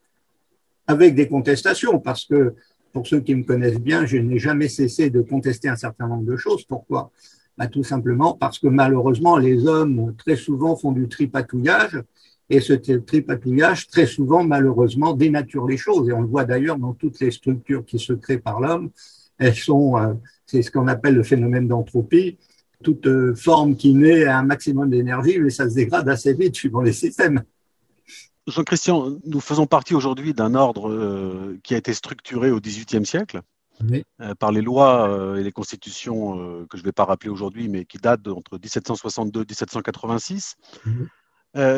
[0.88, 2.54] avec des contestations, parce que
[2.94, 6.24] pour ceux qui me connaissent bien, je n'ai jamais cessé de contester un certain nombre
[6.24, 6.64] de choses.
[6.64, 7.12] Pourquoi?
[7.58, 12.02] Bah, Tout simplement parce que malheureusement, les hommes très souvent font du tripatouillage,
[12.50, 16.08] et ce tripatouillage, très souvent, malheureusement, dénature les choses.
[16.10, 18.90] Et on le voit d'ailleurs dans toutes les structures qui se créent par l'homme.
[19.38, 20.14] Elles sont, euh,
[20.46, 22.38] c'est ce qu'on appelle le phénomène d'entropie.
[22.84, 26.56] Toute euh, forme qui naît à un maximum d'énergie, mais ça se dégrade assez vite
[26.56, 27.44] suivant les systèmes.
[28.46, 33.42] Jean-Christian, nous faisons partie aujourd'hui d'un ordre euh, qui a été structuré au XVIIIe siècle
[33.90, 34.04] Oui.
[34.22, 37.84] euh, par les lois et les constitutions que je ne vais pas rappeler aujourd'hui, mais
[37.84, 40.56] qui datent entre 1762 et 1786.
[40.86, 41.08] Mhm.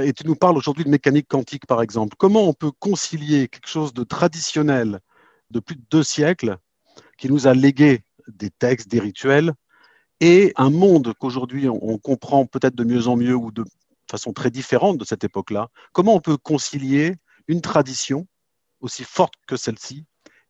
[0.04, 2.16] Et tu nous parles aujourd'hui de mécanique quantique, par exemple.
[2.18, 5.00] Comment on peut concilier quelque chose de traditionnel
[5.52, 6.58] de plus de deux siècles,
[7.18, 9.54] qui nous a légué des textes, des rituels,
[10.22, 13.64] et un monde qu'aujourd'hui on, comprend peut-être de mieux en mieux ou de
[14.10, 17.16] façon très différente de cette époque-là Comment on peut concilier
[17.48, 18.28] une tradition
[18.82, 20.06] aussi forte que celle-ci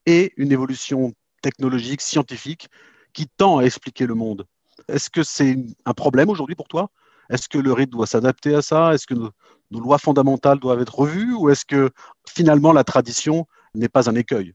[0.06, 2.68] et une évolution technologique, scientifique,
[3.14, 4.46] qui tend à expliquer le monde?
[4.88, 6.90] Est-ce que c'est un problème aujourd'hui pour toi?
[7.30, 8.94] Est-ce que le rite doit s'adapter à ça?
[8.94, 9.30] Est-ce que nos,
[9.72, 11.34] nos, lois fondamentales doivent être revues?
[11.34, 11.92] Ou est-ce que
[12.28, 14.54] finalement la tradition n'est pas un écueil?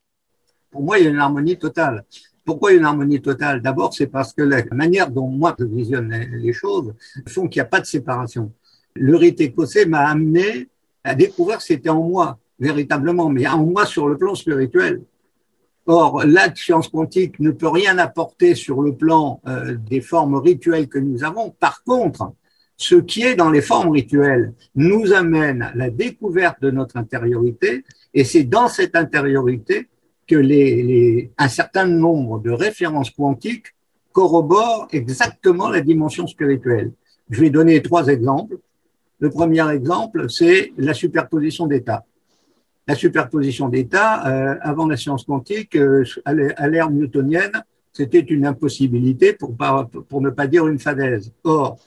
[0.71, 2.05] Pour moi, il y a une harmonie totale.
[2.45, 3.63] Pourquoi une harmonie totale?
[3.63, 6.95] D'abord, c'est parce que la manière dont moi je visionne les choses
[7.27, 8.53] font qu'il n'y a pas de séparation.
[8.95, 10.69] Le rite écossais m'a amené
[11.03, 15.03] à découvrir que c'était en moi, véritablement, mais en moi sur le plan spirituel.
[15.87, 20.89] Or, la science quantique ne peut rien apporter sur le plan euh, des formes rituelles
[20.89, 21.51] que nous avons.
[21.51, 22.33] Par contre,
[22.77, 27.85] ce qui est dans les formes rituelles nous amène à la découverte de notre intériorité,
[28.15, 29.89] et c'est dans cette intériorité
[30.27, 33.75] que les, les, un certain nombre de références quantiques
[34.13, 36.93] corroborent exactement la dimension spirituelle.
[37.31, 38.59] Je vais donner trois exemples.
[39.19, 42.05] Le premier exemple, c'est la superposition d'états.
[42.87, 49.33] La superposition d'états, euh, avant la science quantique, euh, à l'ère newtonienne, c'était une impossibilité
[49.33, 49.55] pour,
[50.09, 51.33] pour ne pas dire une fadaise.
[51.45, 51.79] Or,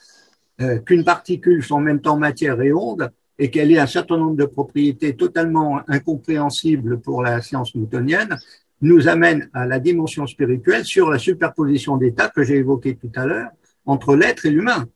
[0.59, 4.17] euh, qu'une particule soit en même temps matière et onde, et qu'elle ait un certain
[4.17, 8.37] nombre de propriétés totalement incompréhensibles pour la science newtonienne,
[8.81, 13.25] nous amène à la dimension spirituelle sur la superposition d'états que j'ai évoqué tout à
[13.25, 13.49] l'heure
[13.85, 14.87] entre l'être et l'humain.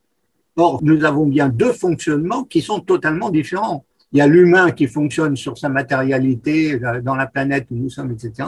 [0.56, 3.86] Or, nous avons bien deux fonctionnements qui sont totalement différents.
[4.12, 8.12] Il y a l'humain qui fonctionne sur sa matérialité dans la planète où nous sommes,
[8.12, 8.48] etc.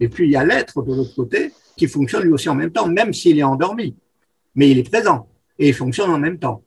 [0.00, 2.70] Et puis il y a l'être de l'autre côté qui fonctionne lui aussi en même
[2.70, 3.94] temps, même s'il est endormi.
[4.54, 5.28] Mais il est présent
[5.58, 6.62] et il fonctionne en même temps.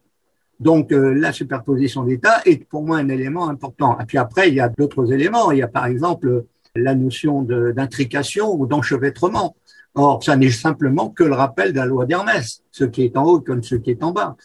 [0.59, 3.97] Donc euh, la superposition d'états est pour moi un élément important.
[3.99, 5.51] Et puis après, il y a d'autres éléments.
[5.51, 9.55] Il y a par exemple la notion d'intrication ou d'enchevêtrement.
[9.95, 13.23] Or, ça n'est simplement que le rappel de la loi d'Hermès, ce qui est en
[13.23, 14.35] haut comme ce qui est en bas.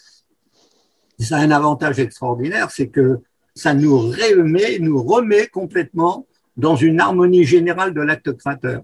[1.19, 3.21] Ça a un avantage extraordinaire, c'est que
[3.55, 8.83] ça nous remet, nous remet complètement dans une harmonie générale de l'acte créateur.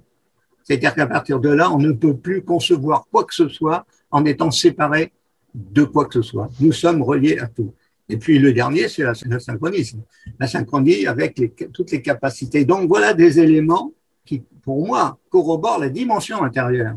[0.64, 4.24] C'est-à-dire qu'à partir de là, on ne peut plus concevoir quoi que ce soit en
[4.24, 5.12] étant séparé
[5.56, 6.50] de quoi que ce soit.
[6.60, 7.72] Nous sommes reliés à tout.
[8.08, 10.02] Et puis le dernier, c'est le synchronisme.
[10.38, 11.40] La synchronie avec
[11.72, 12.64] toutes les capacités.
[12.64, 13.92] Donc voilà des éléments
[14.24, 16.96] qui, pour moi, corroborent la dimension intérieure.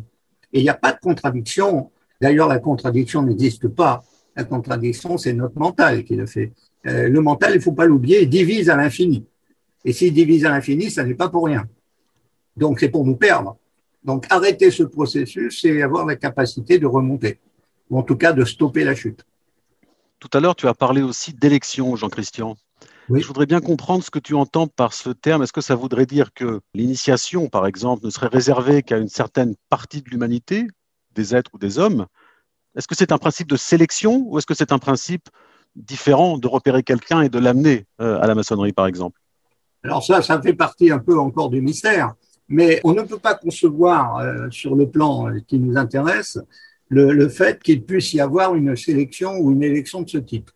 [0.52, 1.89] Et il n'y a pas de contradiction.
[2.22, 4.04] D'ailleurs, la contradiction n'existe pas.
[4.36, 6.52] La contradiction, c'est notre mental qui le fait.
[6.86, 9.26] Euh, le mental, il faut pas l'oublier, divise à l'infini.
[9.86, 11.65] Et s'il divise à l'infini, ça n'est pas pour rien.
[12.58, 13.58] Donc c'est pour nous perdre.
[14.04, 17.39] Donc arrêter ce processus, c'est avoir la capacité de remonter
[17.89, 19.25] ou en tout cas de stopper la chute.
[20.19, 22.56] Tout à l'heure, tu as parlé aussi d'élection, Jean-Christian.
[23.10, 23.21] Oui.
[23.21, 25.41] Je voudrais bien comprendre ce que tu entends par ce terme.
[25.41, 29.56] Est-ce que ça voudrait dire que l'initiation, par exemple, ne serait réservée qu'à une certaine
[29.69, 30.67] partie de l'humanité,
[31.15, 32.06] des êtres ou des hommes?
[32.75, 35.30] Est-ce que c'est un principe de sélection ou est-ce que c'est un principe
[35.75, 39.19] différent de repérer quelqu'un et de l'amener euh, à la maçonnerie, par exemple?
[39.84, 42.13] Alors ça, ça fait partie un peu encore du mystère.
[42.47, 46.38] Mais on ne peut pas concevoir euh, sur le plan qui nous intéresse
[46.89, 50.52] le, le fait qu'il puisse y avoir une sélection ou une élection de ce type.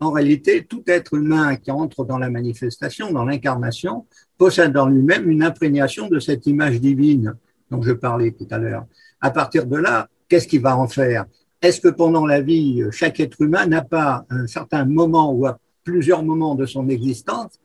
[0.00, 4.06] En réalité, tout être humain qui entre dans la manifestation, dans l'incarnation,
[4.36, 7.34] possède en lui-même une imprégnation de cette image divine
[7.70, 8.86] dont je parlais tout à l'heure.
[9.20, 11.26] À partir de là, qu'est-ce qu'il va en faire?
[11.62, 15.58] Est-ce que pendant la vie, chaque être humain n'a pas un certain moment ou à
[15.82, 17.58] plusieurs moments de son existence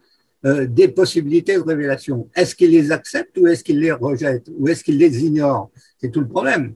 [0.46, 2.30] euh, des possibilités de révélation?
[2.36, 4.50] Est-ce qu'il les accepte ou est-ce qu'il les rejette?
[4.58, 5.72] Ou est-ce qu'il les ignore?
[5.98, 6.76] C'est tout le problème.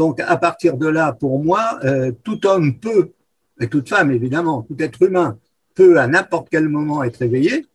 [0.00, 3.10] Donc, à partir de là, pour moi, euh, tout homme peut,
[3.60, 5.36] et toute femme évidemment, tout être humain
[5.74, 7.66] peut à n'importe quel moment être éveillé.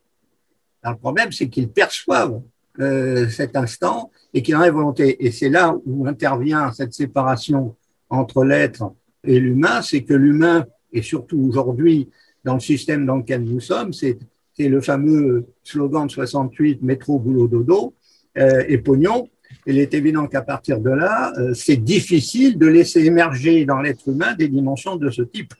[0.83, 2.41] Le problème, c'est qu'ils perçoivent
[2.79, 5.23] euh, cet instant et qu'il en ait volonté.
[5.23, 7.75] Et c'est là où intervient cette séparation
[8.09, 8.91] entre l'être
[9.23, 12.09] et l'humain, c'est que l'humain, et surtout aujourd'hui,
[12.43, 14.17] dans le système dans lequel nous sommes, c'est
[14.57, 17.93] le fameux slogan de 68, métro, boulot, dodo,
[18.39, 19.29] euh, et pognon,
[19.65, 24.07] il est évident qu'à partir de là, euh, c'est difficile de laisser émerger dans l'être
[24.07, 25.53] humain des dimensions de ce type,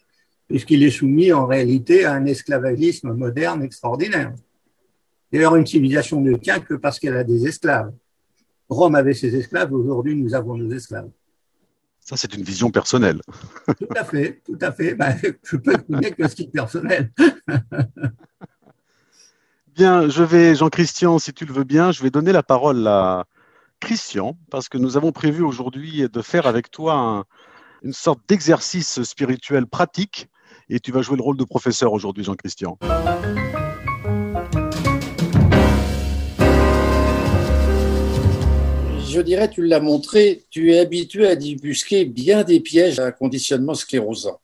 [0.47, 4.33] puisqu'il est soumis en réalité à un esclavagisme moderne extraordinaire.
[5.31, 7.91] D'ailleurs, une civilisation ne tient que parce qu'elle a des esclaves.
[8.69, 11.09] Rome avait ses esclaves, aujourd'hui nous avons nos esclaves.
[11.99, 13.19] Ça, c'est une vision personnelle.
[13.65, 14.93] tout à fait, tout à fait.
[14.93, 17.11] Ben, je peux donner que ce qui est personnel.
[19.75, 23.25] bien, je vais, Jean-Christian, si tu le veux bien, je vais donner la parole à,
[23.79, 27.25] Christian, parce que nous avons prévu aujourd'hui de faire avec toi
[27.83, 30.27] une sorte d'exercice spirituel pratique,
[30.69, 32.77] et tu vas jouer le rôle de professeur aujourd'hui, Jean-Christian.
[39.07, 43.73] Je dirais, tu l'as montré, tu es habitué à débusquer bien des pièges à conditionnement
[43.73, 44.41] sclérosant.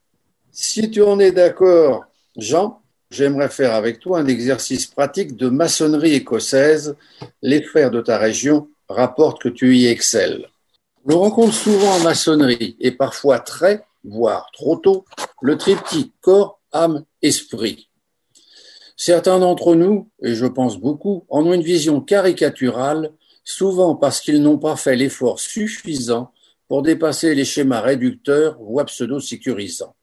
[0.52, 2.06] Si tu en es d'accord,
[2.38, 6.96] Jean, j'aimerais faire avec toi un exercice pratique de maçonnerie écossaise,
[7.42, 10.48] les frères de ta région rapporte que tu y excelles.
[11.06, 15.06] On rencontre souvent en maçonnerie, et parfois très, voire trop tôt,
[15.42, 17.90] le triptyque corps, âme, esprit.
[18.96, 23.12] Certains d'entre nous, et je pense beaucoup, en ont une vision caricaturale,
[23.44, 26.32] souvent parce qu'ils n'ont pas fait l'effort suffisant
[26.68, 29.96] pour dépasser les schémas réducteurs ou pseudo-sécurisants.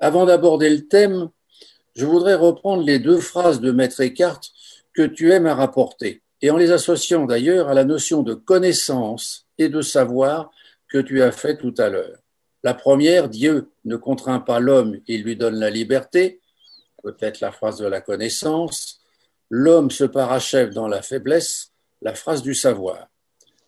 [0.00, 1.30] Avant d'aborder le thème,
[1.96, 4.40] je voudrais reprendre les deux phrases de Maître Eckhart
[4.94, 9.46] que tu aimes à rapporter, et en les associant d'ailleurs à la notion de connaissance
[9.58, 10.50] et de savoir
[10.88, 12.18] que tu as fait tout à l'heure.
[12.62, 16.40] La première, Dieu ne contraint pas l'homme, il lui donne la liberté,
[17.02, 19.00] peut-être la phrase de la connaissance.
[19.50, 21.72] L'homme se parachève dans la faiblesse,
[22.02, 23.08] la phrase du savoir.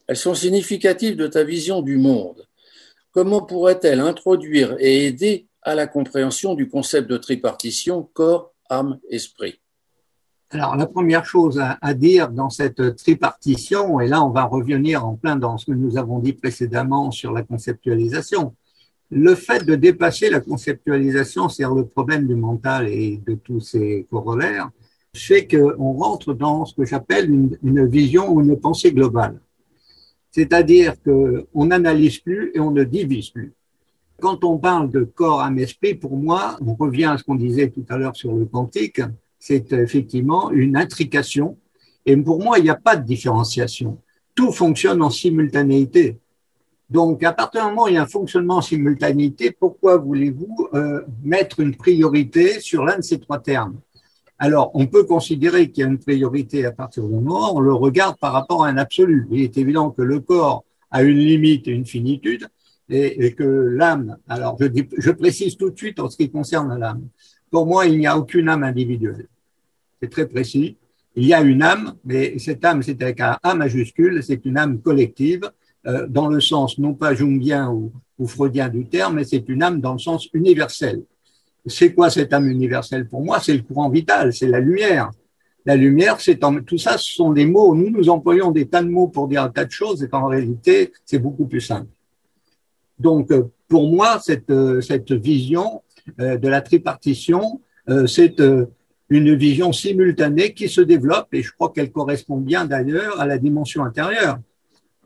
[0.06, 2.46] Elles sont significatives de ta vision du monde.
[3.12, 9.60] Comment pourrait-elle introduire et aider à la compréhension du concept de tripartition corps, âme, esprit?
[10.52, 15.14] Alors, la première chose à, dire dans cette tripartition, et là, on va revenir en
[15.14, 18.56] plein dans ce que nous avons dit précédemment sur la conceptualisation.
[19.12, 24.08] Le fait de dépasser la conceptualisation, c'est-à-dire le problème du mental et de tous ses
[24.10, 24.70] corollaires,
[25.14, 29.40] fait qu'on rentre dans ce que j'appelle une, une, vision ou une pensée globale.
[30.32, 33.52] C'est-à-dire qu'on n'analyse plus et on ne divise plus.
[34.20, 37.70] Quand on parle de corps, âme, esprit, pour moi, on revient à ce qu'on disait
[37.70, 39.00] tout à l'heure sur le quantique,
[39.40, 41.56] c'est effectivement une intrication.
[42.06, 43.98] Et pour moi, il n'y a pas de différenciation.
[44.34, 46.18] Tout fonctionne en simultanéité.
[46.88, 50.68] Donc, à partir du moment où il y a un fonctionnement en simultanéité, pourquoi voulez-vous
[50.74, 53.80] euh, mettre une priorité sur l'un de ces trois termes?
[54.38, 57.60] Alors, on peut considérer qu'il y a une priorité à partir du moment où on
[57.60, 59.26] le regarde par rapport à un absolu.
[59.30, 62.48] Il est évident que le corps a une limite et une finitude,
[62.88, 67.02] et, que l'âme, alors je précise tout de suite en ce qui concerne l'âme,
[67.50, 69.26] pour moi, il n'y a aucune âme individuelle.
[70.00, 70.76] C'est très précis.
[71.16, 74.56] Il y a une âme, mais cette âme, c'est avec un A majuscule, c'est une
[74.56, 75.50] âme collective,
[75.86, 79.62] euh, dans le sens non pas jungien ou, ou freudien du terme, mais c'est une
[79.62, 81.02] âme dans le sens universel.
[81.66, 83.40] C'est quoi cette âme universelle pour moi?
[83.40, 85.10] C'est le courant vital, c'est la lumière.
[85.66, 87.74] La lumière, c'est tout ça, ce sont des mots.
[87.74, 90.26] Nous, nous employons des tas de mots pour dire un tas de choses, et en
[90.26, 91.88] réalité, c'est beaucoup plus simple.
[92.98, 95.82] Donc, euh, pour moi, cette, euh, cette vision,
[96.18, 98.66] de la tripartition, euh, c'est euh,
[99.08, 103.38] une vision simultanée qui se développe et je crois qu'elle correspond bien d'ailleurs à la
[103.38, 104.38] dimension intérieure.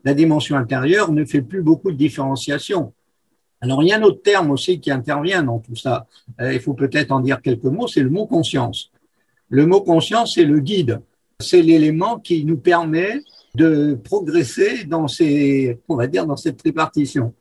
[0.03, 2.93] La dimension intérieure ne fait plus beaucoup de différenciation.
[3.61, 6.05] Alors il y a un autre terme aussi qui intervient dans tout ça.
[6.39, 8.91] Il faut peut-être en dire quelques mots, c'est le mot conscience.
[9.49, 11.01] Le mot conscience, c'est le guide.
[11.39, 13.21] C'est l'élément qui nous permet
[13.55, 15.07] de progresser dans
[15.87, 17.33] on va dire, dans cette tripartition.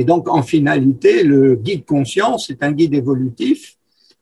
[0.00, 3.76] Et donc, en finalité, le guide conscience est un guide évolutif.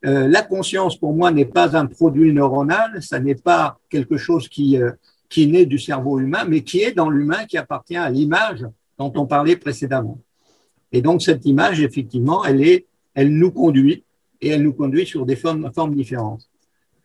[0.05, 4.49] Euh, la conscience, pour moi, n'est pas un produit neuronal, ça n'est pas quelque chose
[4.49, 4.91] qui, euh,
[5.29, 8.67] qui naît du cerveau humain, mais qui est dans l'humain, qui appartient à l'image
[8.99, 10.19] dont on parlait précédemment.
[10.91, 14.03] Et donc, cette image, effectivement, elle, est, elle nous conduit,
[14.41, 16.51] et elle nous conduit sur des formes, formes différentes.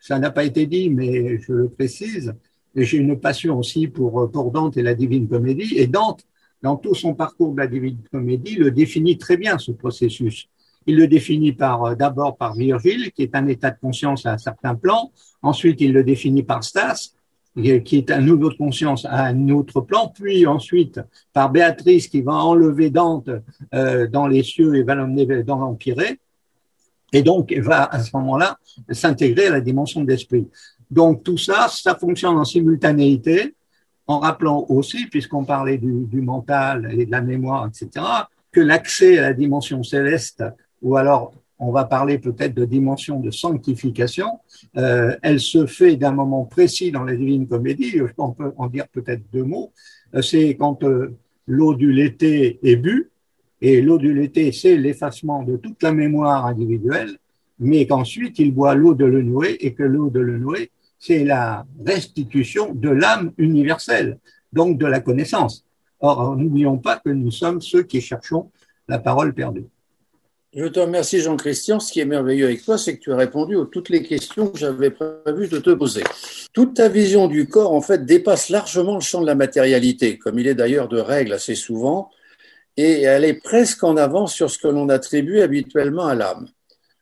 [0.00, 2.34] Ça n'a pas été dit, mais je le précise,
[2.74, 6.26] j'ai une passion aussi pour, pour Dante et la Divine Comédie, et Dante
[6.64, 10.48] dans tout son parcours de la Divine Comédie, le définit très bien, ce processus.
[10.86, 14.32] Il le définit par, euh, d'abord par Virgile, qui est un état de conscience à
[14.32, 15.12] un certain plan.
[15.42, 17.12] Ensuite, il le définit par Stas,
[17.54, 20.08] qui est un nouveau de conscience à un autre plan.
[20.08, 21.00] Puis ensuite,
[21.34, 23.28] par Béatrice, qui va enlever Dante
[23.74, 26.18] euh, dans les cieux et va l'emmener dans l'Empirée.
[27.12, 28.58] Et donc, va à ce moment-là
[28.90, 30.48] s'intégrer à la dimension de l'esprit.
[30.90, 33.54] Donc, tout ça, ça fonctionne en simultanéité
[34.06, 38.04] en rappelant aussi, puisqu'on parlait du, mental et de la mémoire, etc.,
[38.52, 40.44] que l'accès à la dimension céleste,
[40.82, 44.40] ou alors on va parler peut-être de dimension de sanctification,
[44.76, 48.86] euh, elle se fait d'un moment précis dans la Divine Comédie, on peut en dire
[48.88, 49.72] peut-être deux mots,
[50.14, 53.10] euh, c'est quand euh, l'eau du l'été est bu,
[53.60, 57.16] et l'eau du l'été, c'est l'effacement de toute la mémoire individuelle,
[57.58, 60.70] mais qu'ensuite il boit l'eau de l'Enoué et que l'eau de l'Enoué
[61.06, 64.18] c'est la restitution de l'âme universelle,
[64.52, 65.64] donc de la connaissance.
[66.00, 68.50] Or, n'oublions pas que nous sommes ceux qui cherchons
[68.88, 69.66] la parole perdue.
[70.54, 71.78] Je te remercie, Jean-Christian.
[71.80, 74.48] Ce qui est merveilleux avec toi, c'est que tu as répondu à toutes les questions
[74.48, 76.04] que j'avais prévu de te poser.
[76.54, 80.38] Toute ta vision du corps, en fait, dépasse largement le champ de la matérialité, comme
[80.38, 82.08] il est d'ailleurs de règle assez souvent,
[82.78, 86.46] et elle est presque en avance sur ce que l'on attribue habituellement à l'âme.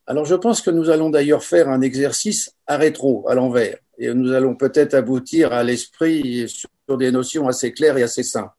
[0.08, 4.12] Alors, je pense que nous allons d'ailleurs faire un exercice à rétro, à l'envers et
[4.12, 8.54] nous allons peut-être aboutir à l'esprit sur des notions assez claires et assez simples.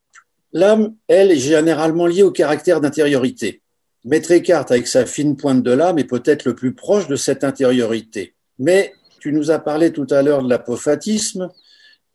[0.54, 3.62] L'âme, elle, est généralement liée au caractère d'intériorité.
[4.06, 7.44] Maître Eckhart, avec sa fine pointe de l'âme, est peut-être le plus proche de cette
[7.44, 8.36] intériorité.
[8.58, 11.52] Mais tu nous as parlé tout à l'heure de l'apophatisme,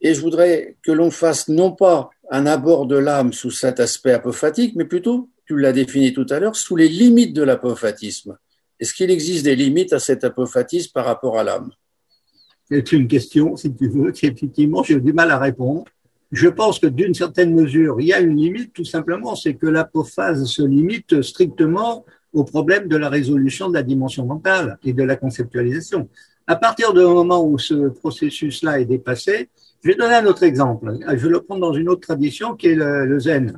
[0.01, 4.13] Et je voudrais que l'on fasse non pas un abord de l'âme sous cet aspect
[4.13, 8.37] apophatique, mais plutôt, tu l'as défini tout à l'heure, sous les limites de l'apophatisme.
[8.79, 11.69] Est-ce qu'il existe des limites à cet apophatisme par rapport à l'âme?
[12.71, 15.85] C'est une question, si tu veux, qui effectivement, j'ai du mal à répondre.
[16.31, 19.65] Je pense que d'une certaine mesure, il y a une limite, tout simplement, c'est que
[19.65, 25.01] l'apophase se limite strictement au problème de la résolution de la dimension mentale et de
[25.01, 26.07] la conceptualisation.
[26.45, 29.49] À partir du moment où ce processus-là est dépassé,
[29.83, 30.93] je vais donner un autre exemple.
[31.07, 33.57] Je vais le prendre dans une autre tradition qui est le, zen.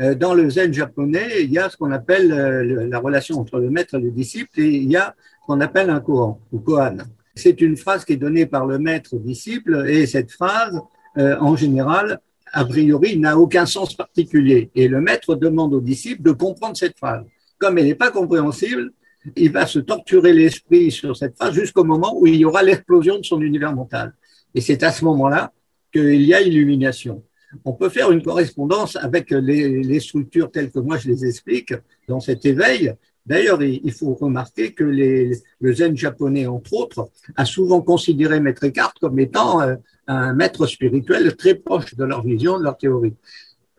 [0.00, 3.60] Euh, dans le zen japonais, il y a ce qu'on appelle euh, la relation entre
[3.60, 6.58] le maître et le disciple et il y a ce qu'on appelle un koan ou
[6.58, 7.04] koan.
[7.40, 10.78] C'est une phrase qui est donnée par le maître au disciple et cette phrase,
[11.16, 12.20] euh, en général,
[12.52, 14.70] a priori, n'a aucun sens particulier.
[14.74, 17.24] Et le maître demande au disciple de comprendre cette phrase.
[17.58, 18.92] Comme elle n'est pas compréhensible,
[19.36, 23.18] il va se torturer l'esprit sur cette phrase jusqu'au moment où il y aura l'explosion
[23.18, 24.14] de son univers mental.
[24.54, 25.52] Et c'est à ce moment-là
[25.92, 27.22] qu'il y a illumination.
[27.64, 31.74] On peut faire une correspondance avec les, structures telles que moi je les explique
[32.06, 32.94] dans cet éveil.
[33.26, 38.64] D'ailleurs, il faut remarquer que les, le zen japonais, entre autres, a souvent considéré Maître
[38.64, 43.14] Eckhart comme étant euh, un maître spirituel très proche de leur vision, de leur théorie.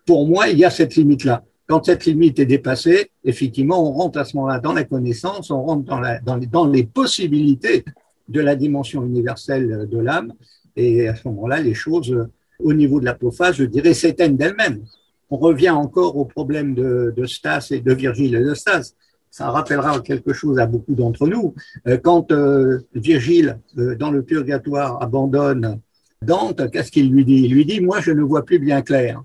[0.06, 1.44] Pour moi, il y a cette limite-là.
[1.68, 5.64] Quand cette limite est dépassée, effectivement, on rentre à ce moment-là dans la connaissance, on
[5.64, 7.86] rentre dans, les, possibilités
[8.28, 10.34] de la dimension universelle de l'âme,
[10.76, 12.28] et à ce moment-là, les choses,
[12.60, 14.84] au niveau de l'apophase, je dirais, s'éteignent d'elles-mêmes.
[15.30, 18.94] On revient encore au problème de, de Stas et de Virgile et de Stas.
[19.32, 21.56] Ça rappellera quelque chose à beaucoup d'entre nous.
[21.88, 25.80] Euh, quand euh, Virgile, euh, dans le purgatoire, abandonne
[26.22, 27.46] Dante, qu'est-ce qu'il lui dit?
[27.46, 29.24] Il lui dit, moi, je ne vois plus bien clair.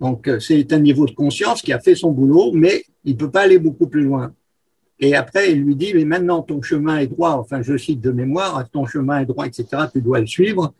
[0.00, 3.30] Donc, c'est un niveau de conscience qui a fait son boulot, mais il ne peut
[3.30, 4.34] pas aller beaucoup plus loin.
[4.98, 8.10] Et après, il lui dit, mais maintenant ton chemin est droit, enfin je cite de
[8.10, 10.74] mémoire, ton chemin est droit, etc., tu dois le suivre.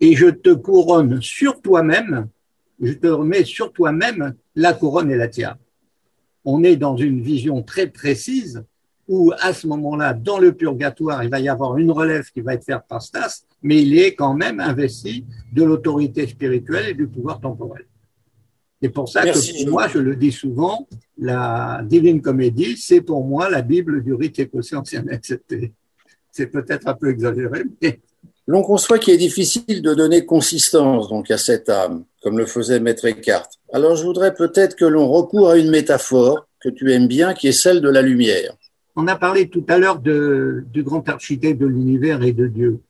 [0.00, 2.28] Et je te couronne sur toi-même,
[2.80, 5.58] je te remets sur toi-même la couronne et la tiare.
[6.50, 8.64] On est dans une vision très précise
[9.06, 12.54] où à ce moment-là, dans le purgatoire, il va y avoir une relève qui va
[12.54, 17.06] être faite par Stas, mais il est quand même investi de l'autorité spirituelle et du
[17.06, 17.84] pouvoir temporel.
[18.80, 20.88] C'est pour ça que pour moi, je le dis souvent,
[21.18, 25.74] la Divine Comédie, c'est pour moi la Bible du rite écossais ancien accepté.
[26.32, 28.00] C'est peut-être un peu exagéré, mais.
[28.48, 32.80] L'on conçoit qu'il est difficile de donner consistance donc à cette âme, comme le faisait
[32.80, 33.48] Maître Eckhart.
[33.72, 37.48] Alors je voudrais peut-être que l'on recourt à une métaphore que tu aimes bien, qui
[37.48, 38.54] est celle de la lumière.
[38.96, 42.80] On a parlé tout à l'heure du grand architecte de l'univers et de Dieu.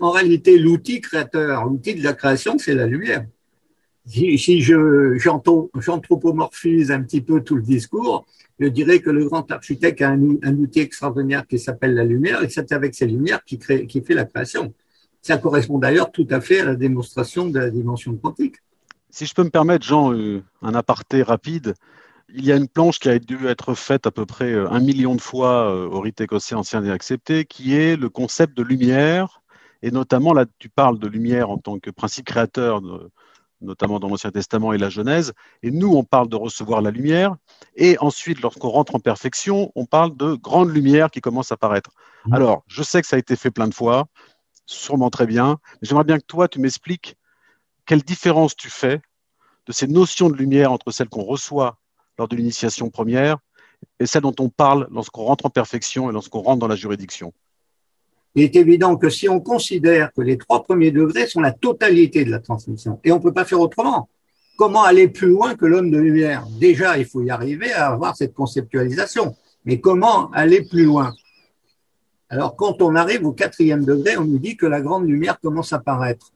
[0.00, 3.24] En réalité, l'outil créateur, l'outil de la création, c'est la lumière
[4.06, 8.26] si, je, j'anthropomorphise un petit peu tout le discours,
[8.58, 12.48] je dirais que le grand architecte a un, outil extraordinaire qui s'appelle la lumière, et
[12.48, 14.72] c'est avec ces lumières qui, crée, qui fait la création.
[15.22, 18.56] Ça correspond d'ailleurs tout à fait à la démonstration de la dimension quantique.
[19.10, 21.74] Si je peux me permettre, Jean, euh, un aparté rapide,
[22.34, 24.80] il y a une planche qui a dû être faite à peu près euh, un
[24.80, 28.62] million de fois euh, au rite écossais ancien et accepté, qui est le concept de
[28.62, 29.42] lumière,
[29.82, 33.10] et notamment là, tu parles de lumière en tant que principe créateur de,
[33.62, 35.32] notamment dans l'Ancien Testament et la Genèse.
[35.62, 37.36] Et nous, on parle de recevoir la lumière.
[37.76, 41.90] Et ensuite, lorsqu'on rentre en perfection, on parle de grande lumière qui commence à apparaître.
[42.26, 42.34] Mmh.
[42.34, 44.06] Alors, je sais que ça a été fait plein de fois,
[44.66, 47.16] sûrement très bien, mais j'aimerais bien que toi, tu m'expliques
[47.86, 49.00] quelle différence tu fais
[49.66, 51.78] de ces notions de lumière entre celles qu'on reçoit
[52.18, 53.38] lors de l'initiation première
[53.98, 57.32] et celles dont on parle lorsqu'on rentre en perfection et lorsqu'on rentre dans la juridiction.
[58.34, 62.24] Il est évident que si on considère que les trois premiers degrés sont la totalité
[62.24, 64.08] de la transmission, et on ne peut pas faire autrement,
[64.56, 66.46] comment aller plus loin que l'homme de lumière?
[66.58, 71.12] Déjà, il faut y arriver à avoir cette conceptualisation, mais comment aller plus loin?
[72.32, 75.74] Alors, quand on arrive au quatrième degré, on nous dit que la grande lumière commence
[75.74, 76.32] à apparaître.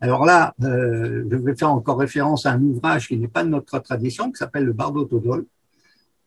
[0.00, 3.50] Alors là, euh, je vais faire encore référence à un ouvrage qui n'est pas de
[3.50, 5.44] notre tradition, qui s'appelle le Bardo Todol,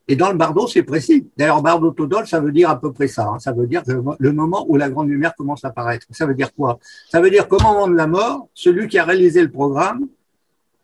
[0.07, 1.27] et dans le bardo, c'est précis.
[1.35, 3.27] D'ailleurs, bardo todol, ça veut dire à peu près ça.
[3.27, 3.39] Hein.
[3.39, 6.05] Ça veut dire le moment où la grande lumière commence à apparaître.
[6.11, 6.77] Ça veut dire quoi?
[7.09, 10.07] Ça veut dire qu'au moment de la mort, celui qui a réalisé le programme,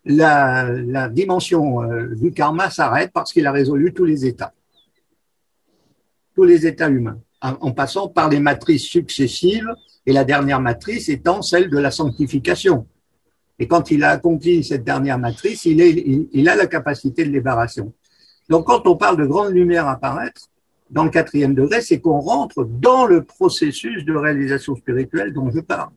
[0.06, 4.54] la, la dimension euh, du karma s'arrête parce qu'il a résolu tous les états.
[6.34, 7.20] Tous les états humains.
[7.42, 9.68] En, passant par les matrices successives
[10.06, 12.86] et la dernière matrice étant celle de la sanctification.
[13.58, 17.32] Et quand il a accompli cette dernière matrice, il, est, il a la capacité de
[17.32, 17.94] libération.
[18.50, 20.50] Donc, quand on parle de grande lumière apparaître,
[20.92, 25.62] dans le quatrième degré, c'est qu'on rentre dans le processus de réalisation spirituelle dont je
[25.62, 25.90] parle.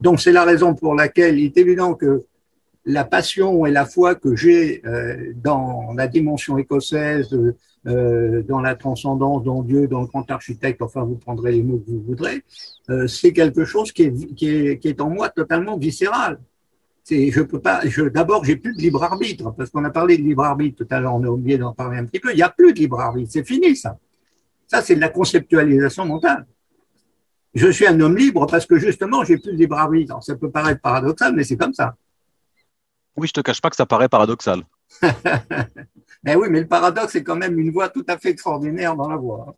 [0.00, 2.24] Donc, c'est la raison pour laquelle il est évident que
[2.86, 7.36] la passion et la foi que j'ai euh, dans la dimension écossaise,
[7.86, 11.78] euh, dans la transcendance, dans Dieu, dans le grand architecte, enfin vous prendrez les mots
[11.78, 12.42] que vous voudrez,
[12.90, 16.40] euh, c'est quelque chose qui est, qui, est, qui est en moi totalement viscéral.
[17.10, 17.80] Je peux pas.
[17.86, 20.94] Je, D'abord, j'ai plus de libre arbitre parce qu'on a parlé de libre arbitre tout
[20.94, 21.14] à l'heure.
[21.14, 22.32] On a oublié d'en parler un petit peu.
[22.32, 23.30] Il n'y a plus de libre arbitre.
[23.32, 23.98] C'est fini ça.
[24.66, 26.46] Ça, c'est de la conceptualisation mentale.
[27.54, 30.22] Je suis un homme libre parce que justement, j'ai plus de libre arbitre.
[30.22, 31.96] ça peut paraître paradoxal, mais c'est comme ça.
[33.16, 34.64] Oui, je te cache pas que ça paraît paradoxal.
[36.22, 39.08] Mais oui, mais le paradoxe est quand même une voie tout à fait extraordinaire dans
[39.08, 39.54] la voie.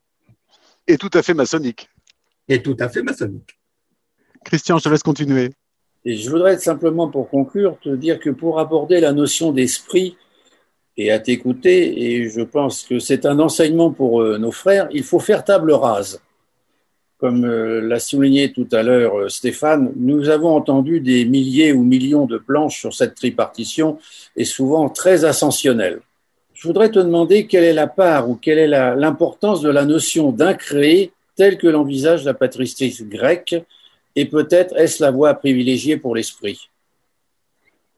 [0.87, 1.89] Et tout à fait maçonnique.
[2.49, 3.59] Et tout à fait maçonnique.
[4.45, 5.51] Christian, je te laisse continuer.
[6.05, 10.17] Et je voudrais simplement, pour conclure, te dire que pour aborder la notion d'esprit
[10.97, 15.05] et à t'écouter, et je pense que c'est un enseignement pour euh, nos frères, il
[15.05, 16.21] faut faire table rase.
[17.21, 21.83] Comme euh, l'a souligné tout à l'heure euh, Stéphane, nous avons entendu des milliers ou
[21.83, 23.99] millions de planches sur cette tripartition
[24.37, 26.01] et souvent très ascensionnelles.
[26.55, 30.33] Je voudrais te demander quelle est la part ou quelle est l'importance de la notion
[30.33, 33.55] d'incréé telle que l'envisage la patrice grecque
[34.17, 36.69] et peut-être est-ce la voie privilégiée pour l'esprit?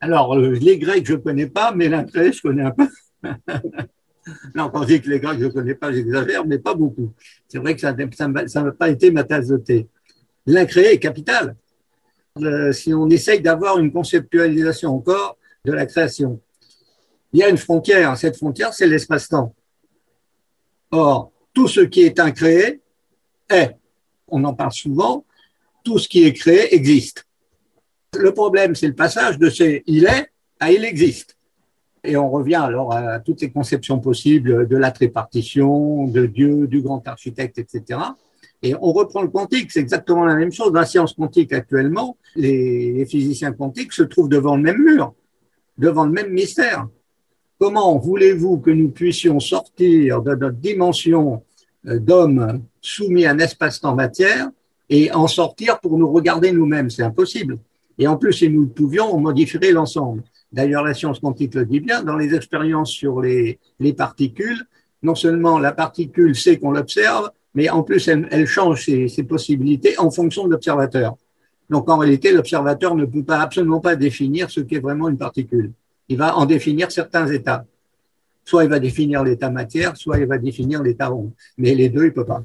[0.00, 2.88] Alors, euh, les Grecs, je ne connais pas, mais l'incréé, je connais un peu.
[4.54, 7.12] non, quand je dis que les Grecs, je ne connais pas, j'exagère, mais pas beaucoup.
[7.48, 9.52] C'est vrai que ça n'a pas été ma tasse.
[10.46, 11.56] L'incréé est capital.
[12.38, 16.40] Euh, si on essaye d'avoir une conceptualisation encore de la création,
[17.32, 18.16] il y a une frontière.
[18.16, 19.54] Cette frontière, c'est l'espace-temps.
[20.90, 22.80] Or, tout ce qui est incréé
[23.48, 23.76] est.
[24.28, 25.26] On en parle souvent,
[25.84, 27.26] tout ce qui est créé existe.
[28.18, 31.36] Le problème, c'est le passage de ce il est à il existe.
[32.04, 36.82] Et on revient alors à toutes les conceptions possibles de la tripartition, de Dieu, du
[36.82, 38.00] grand architecte, etc.
[38.62, 40.72] Et on reprend le quantique, c'est exactement la même chose.
[40.72, 45.14] Dans la science quantique actuellement, les, physiciens quantiques se trouvent devant le même mur,
[45.78, 46.86] devant le même mystère.
[47.58, 51.42] Comment voulez-vous que nous puissions sortir de notre dimension
[51.86, 54.50] euh, d'homme soumis à un espace-temps matière
[54.88, 56.90] et en sortir pour nous regarder nous-mêmes?
[56.90, 57.58] C'est impossible.
[57.98, 60.22] Et en plus, si nous le pouvions, on modifierait l'ensemble.
[60.52, 64.62] D'ailleurs, la science quantique le dit bien, dans les expériences sur les, les particules,
[65.02, 69.98] non seulement la particule sait qu'on l'observe, mais en plus, elle, change ses, ses, possibilités
[69.98, 71.16] en fonction de l'observateur.
[71.70, 75.72] Donc, en réalité, l'observateur ne peut pas absolument pas définir ce qu'est vraiment une particule.
[76.08, 77.64] Il va en définir certains états.
[78.44, 81.32] Soit il va définir l'état matière, soit il va définir l'état rond.
[81.58, 82.42] Mais les deux, il peut pas.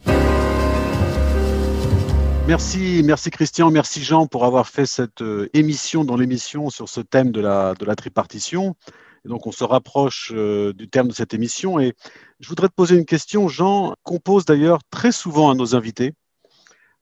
[2.47, 7.01] Merci, merci Christian, merci Jean pour avoir fait cette euh, émission dans l'émission sur ce
[7.01, 8.77] thème de la, tripartition.
[9.25, 11.93] Donc on se rapproche euh, du terme de cette émission et
[12.39, 16.13] je voudrais te poser une question, Jean, qu'on pose d'ailleurs très souvent à nos invités,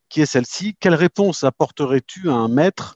[0.09, 0.75] qui est celle-ci.
[0.79, 2.95] Quelle réponse apporterais-tu à un maître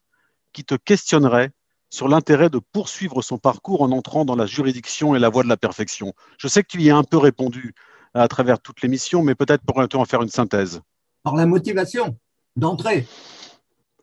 [0.52, 1.52] qui te questionnerait
[1.92, 5.50] sur l'intérêt de poursuivre son parcours en entrant dans la juridiction et la voie de
[5.50, 6.14] la perfection?
[6.40, 7.76] Je sais que tu y as un peu répondu
[8.16, 10.82] à travers toute l'émission, mais peut-être pourrais-tu en faire une synthèse?
[11.22, 12.18] Par la motivation
[12.56, 13.06] d'entrée.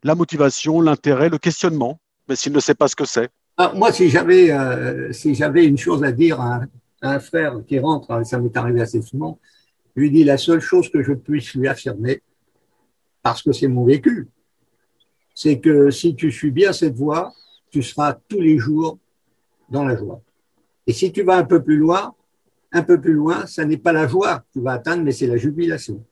[0.02, 3.30] La motivation, l'intérêt, le questionnement, mais s'il ne sait pas ce que c'est.
[3.56, 6.60] Ah, moi, si j'avais euh, si j'avais une chose à dire à,
[7.02, 9.38] un frère qui rentre, ça m'est arrivé assez souvent,
[9.94, 12.22] je lui dis la seule chose que je puisse lui affirmer,
[13.22, 14.28] parce que c'est mon vécu,
[15.34, 17.32] c'est que si tu suis bien cette voie,
[17.70, 18.98] tu seras tous les jours
[19.68, 20.20] dans la joie.
[20.86, 22.14] Et si tu vas un peu plus loin,
[22.72, 25.26] un peu plus loin, ça n'est pas la joie que tu vas atteindre, mais c'est
[25.26, 26.04] la jubilation.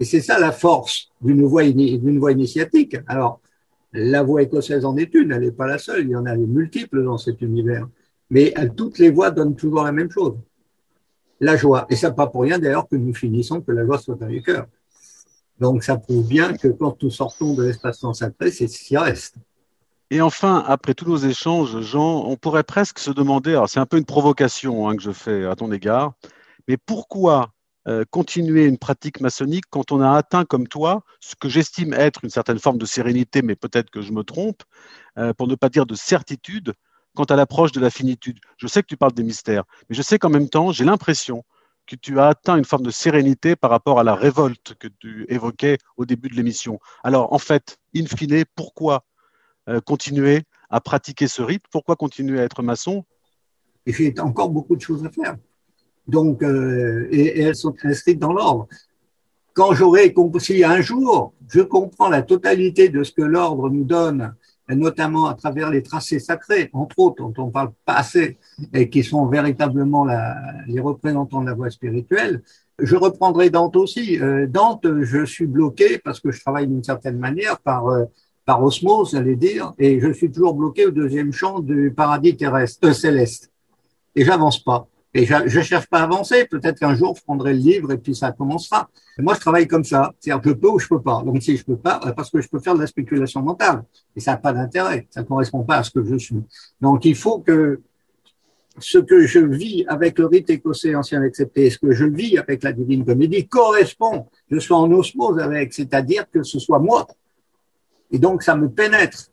[0.00, 2.96] Et c'est ça la force d'une voie, initiatique.
[3.06, 3.40] Alors,
[3.92, 6.34] la voie écossaise en est une, elle n'est pas la seule, il y en a
[6.36, 7.86] multiples dans cet univers.
[8.30, 10.38] Mais toutes les voies donnent toujours la même chose,
[11.38, 11.86] la joie.
[11.90, 14.42] Et ça pas pour rien d'ailleurs que nous finissons que la joie soit dans les
[14.42, 14.66] cœurs.
[15.58, 19.34] Donc ça prouve bien que quand nous sortons de l'espace-temps sacré, c'est ce qui reste.
[20.10, 23.86] Et enfin, après tous nos échanges, Jean, on pourrait presque se demander, alors c'est un
[23.86, 26.14] peu une provocation hein, que je fais à ton égard,
[26.66, 27.50] mais pourquoi
[27.88, 32.24] euh, continuer une pratique maçonnique quand on a atteint comme toi ce que j'estime être
[32.24, 34.62] une certaine forme de sérénité, mais peut-être que je me trompe,
[35.18, 36.74] euh, pour ne pas dire de certitude,
[37.14, 38.38] quant à l'approche de la finitude.
[38.58, 41.42] Je sais que tu parles des mystères, mais je sais qu'en même temps, j'ai l'impression
[41.86, 45.24] que tu as atteint une forme de sérénité par rapport à la révolte que tu
[45.28, 46.78] évoquais au début de l'émission.
[47.02, 49.04] Alors, en fait, in fine, pourquoi
[49.68, 51.64] euh, continuer à pratiquer ce rite?
[51.70, 53.04] Pourquoi continuer à être maçon?
[53.86, 55.36] J'ai encore beaucoup de choses à faire.
[56.10, 58.68] Donc, euh, et, elles sont inscrites dans l'ordre.
[59.54, 64.34] Quand j'aurai compris, un jour je comprends la totalité de ce que l'ordre nous donne,
[64.68, 68.38] notamment à travers les tracés sacrés, entre autres, dont on parle pas assez,
[68.72, 70.06] et qui sont véritablement
[70.68, 72.42] les représentants de la voie spirituelle,
[72.82, 74.20] je reprendrai Dante aussi.
[74.20, 78.04] Euh, Dante, je suis bloqué parce que je travaille d'une certaine manière par, euh,
[78.44, 82.88] par osmose, j'allais dire, et je suis toujours bloqué au deuxième champ du paradis terrestre,
[82.88, 83.50] euh, céleste.
[84.16, 84.88] Et j'avance pas.
[85.12, 86.44] Et je, je cherche pas à avancer.
[86.44, 88.88] Peut-être qu'un jour, je prendrai le livre et puis ça commencera.
[89.18, 90.12] Moi, je travaille comme ça.
[90.20, 91.22] C'est-à-dire je peux ou je peux pas.
[91.24, 93.82] Donc, si je peux pas, euh, parce que je peux faire de la spéculation mentale.
[94.14, 95.06] Et ça n'a pas d'intérêt.
[95.10, 96.42] Ça ne correspond pas à ce que je suis.
[96.80, 97.80] Donc, il faut que
[98.78, 102.62] ce que je vis avec le rite écossais ancien accepté, ce que je vis avec
[102.62, 104.26] la divine comédie correspond.
[104.50, 107.06] Je sois en osmose avec, c'est-à-dire que ce soit moi.
[108.12, 109.29] Et donc, ça me pénètre.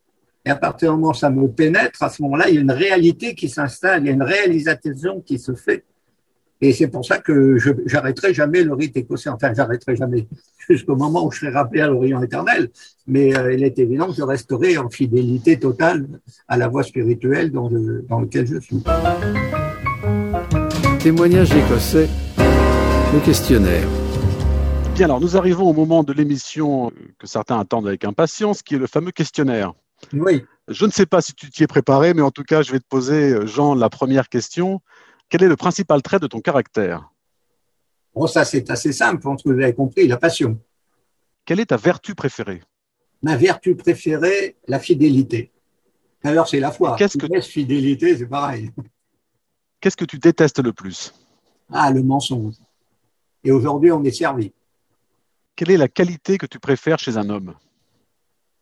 [0.48, 2.62] Et à partir du moment où ça me pénètre, à ce moment-là, il y a
[2.62, 5.84] une réalité qui s'installe, il y a une réalisation qui se fait.
[6.62, 9.30] Et c'est pour ça que je j'arrêterai jamais le rite écossais.
[9.30, 10.26] Enfin, j'arrêterai jamais
[10.70, 12.70] jusqu'au moment où je serai rappelé à l'Orient éternel.
[13.08, 16.08] Mais euh, il est évident que je resterai en fidélité totale
[16.48, 18.82] à la voie spirituelle dans, le, dans lequel je suis.
[21.00, 22.08] Témoignage écossais,
[23.14, 23.88] le questionnaire.
[24.95, 26.89] Bien, alors nous arrivons au moment de l'émission
[27.20, 29.74] que certains attendent avec impatience, qui est le fameux questionnaire.
[30.14, 30.45] Oui.
[30.68, 32.80] Je ne sais pas si tu t'y es préparé, mais en tout cas, je vais
[32.80, 34.82] te poser, Jean, la première question.
[35.30, 37.10] Quel est le principal trait de ton caractère?
[38.14, 40.60] Bon, ça, c'est assez simple, je pense que vous avez compris, la passion.
[41.45, 42.62] Quelle est ta vertu préférée?
[43.22, 45.52] Ma vertu préférée, la fidélité.
[46.24, 46.95] Alors, c'est la foi.
[46.98, 48.72] Qu'est-ce que- fidélité, c'est pareil.
[49.80, 51.14] Qu'est-ce que tu détestes le plus?
[51.72, 52.56] Ah, le mensonge.
[53.43, 54.52] Et aujourd'hui, on est servi.
[55.56, 57.54] Quelle est la qualité que tu préfères chez un homme?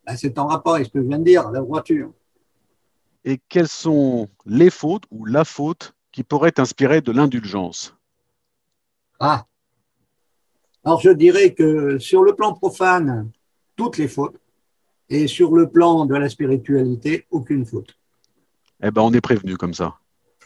[0.06, 2.12] Ben, c'est en rapport avec ce que je viens de dire, la voiture.
[3.24, 7.96] Et quelles sont les fautes ou la faute qui pourrait t'inspirer de l'indulgence?
[9.20, 9.46] Ah.
[10.84, 13.32] Alors, je dirais que sur le plan profane,
[13.76, 14.40] toutes les fautes.
[15.10, 17.96] Et sur le plan de la spiritualité, aucune faute.
[18.82, 20.00] Eh ben, on est prévenu comme ça.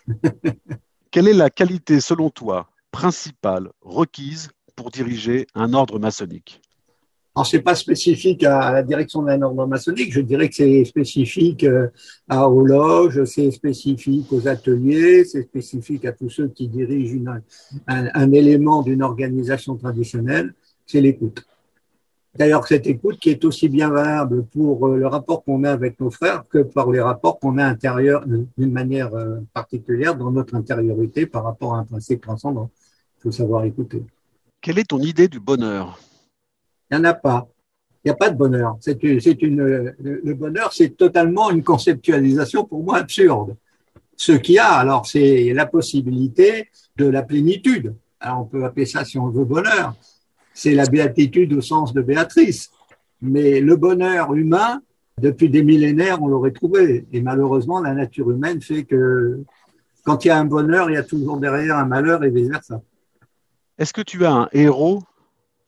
[1.12, 6.62] Quelle est la qualité, selon toi, principale, requise pour diriger un ordre maçonnique?
[7.36, 10.12] Alors, c'est pas spécifique à la direction d'un ordre maçonnique.
[10.12, 11.88] Je dirais que c'est spécifique euh,
[12.28, 17.20] à aux loges, c'est spécifique aux ateliers, c'est spécifique à tous ceux qui dirigent
[17.88, 20.54] un, élément d'une organisation traditionnelle.
[20.88, 21.46] C'est l'écoute.
[22.36, 26.00] D'ailleurs, cette écoute qui est aussi bien valable pour euh, le rapport qu'on a avec
[26.00, 30.56] nos frères que par les rapports qu'on a intérieur d'une manière euh, particulière dans notre
[30.56, 32.70] intériorité par rapport à un principe transcendant.
[33.20, 34.04] Il faut savoir écouter.
[34.62, 36.00] Quelle est ton idée du bonheur?
[36.90, 37.48] Il n'y en a pas.
[38.04, 38.78] Il n'y a pas de bonheur.
[38.80, 43.56] C'est le bonheur, c'est totalement une conceptualisation pour moi absurde.
[44.16, 47.96] Ce qu'il y a, alors, c'est la possibilité de la plénitude.
[48.20, 49.96] Alors, on peut appeler ça, si on veut, bonheur.
[50.54, 52.72] C'est la béatitude au sens de Béatrice.
[53.22, 54.82] Mais le bonheur humain,
[55.22, 57.06] depuis des millénaires, on l'aurait trouvé.
[57.12, 59.44] Et malheureusement, la nature humaine fait que
[60.04, 62.82] quand il y a un bonheur, il y a toujours derrière un malheur et vice-versa.
[63.78, 65.02] Est-ce que tu as un héros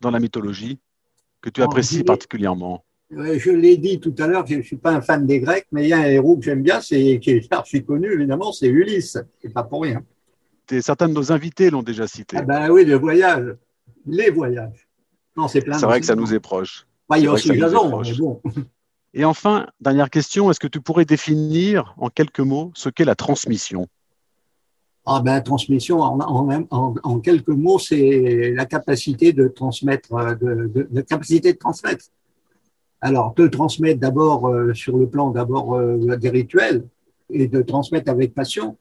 [0.01, 0.79] dans la mythologie?
[1.41, 4.91] Que tu Oh, apprécies particulièrement Je l'ai dit tout à l'heure, je ne suis pas
[4.91, 7.31] un fan des Grecs, mais il y a un héros que j'aime bien, c'est qui
[7.31, 9.17] est archi connu, évidemment, c'est Ulysse.
[9.41, 10.01] C'est pas pour rien.
[10.71, 12.37] Et Certains de nos invités l'ont déjà cité.
[12.37, 13.55] Ah ben oui, le voyage,
[14.05, 14.87] les voyages.
[15.35, 15.77] Non, c'est plein.
[15.77, 16.87] C'est vrai que ça nous est proche.
[17.09, 18.41] Bah, il y a aussi Jason, mais bon.
[19.13, 23.15] Et enfin, dernière question, est-ce que tu pourrais définir en quelques mots ce qu'est la
[23.15, 23.87] transmission?
[25.05, 30.35] Ah ben, transmission, en, en, en, en quelques mots, c'est la capacité de transmettre, euh,
[30.35, 32.05] de, de, de capacité de transmettre.
[33.01, 36.83] Alors, de transmettre d'abord euh, sur le plan d'abord euh, des rituels
[37.31, 38.77] et de transmettre avec passion,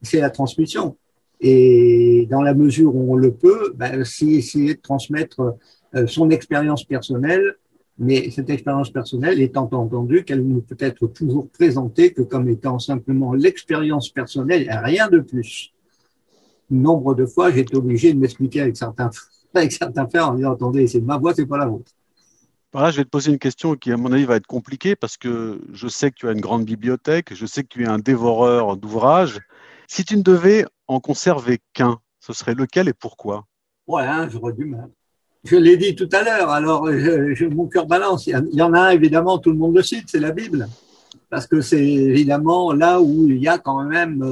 [0.00, 0.96] c'est la transmission.
[1.40, 5.56] Et dans la mesure où on le peut, ben, c'est essayer de transmettre
[5.94, 7.56] euh, son expérience personnelle,
[7.98, 12.78] mais cette expérience personnelle étant entendu qu'elle ne peut être toujours présentée que comme étant
[12.78, 15.72] simplement l'expérience personnelle et rien de plus.
[16.70, 19.10] Nombre de fois, j'ai été obligé de m'expliquer avec certains,
[19.54, 21.92] avec certains frères en disant, attendez, c'est ma voix, c'est pas la vôtre.
[22.72, 25.18] Voilà, je vais te poser une question qui, à mon avis, va être compliquée parce
[25.18, 27.98] que je sais que tu as une grande bibliothèque, je sais que tu es un
[27.98, 29.40] dévoreur d'ouvrages.
[29.88, 33.44] Si tu ne devais en conserver qu'un, ce serait lequel et pourquoi?
[33.86, 34.90] Ouais, hein, j'aurais du mal.
[35.44, 38.26] Je l'ai dit tout à l'heure, alors je, je, mon cœur balance.
[38.26, 40.68] Il y, en a un, évidemment, tout le monde le cite, c'est la Bible.
[41.30, 44.22] Parce que c'est évidemment là où il y a quand même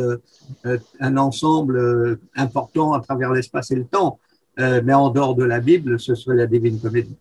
[0.65, 4.19] euh, un ensemble euh, important à travers l'espace et le temps.
[4.59, 7.17] Euh, mais en dehors de la Bible, ce serait la Divine Comédie.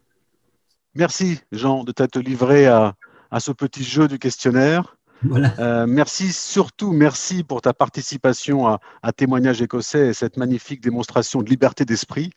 [0.96, 2.96] Merci, Jean, de t'être livré à,
[3.32, 4.98] à, ce petit jeu du questionnaire.
[5.24, 5.54] Voilà.
[5.60, 11.42] Euh, merci surtout, merci pour ta participation à, à Témoignage écossais et cette magnifique démonstration
[11.42, 12.32] de liberté d'esprit.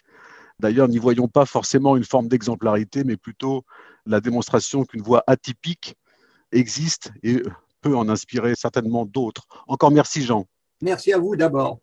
[0.61, 3.65] D'ailleurs, n'y voyons pas forcément une forme d'exemplarité, mais plutôt
[4.07, 5.97] la démonstration qu'une voie atypique
[6.53, 7.43] existe et
[7.81, 9.47] peut en inspirer certainement d'autres.
[9.67, 10.47] Encore merci, Jean.
[10.83, 11.79] Merci à vous d'abord.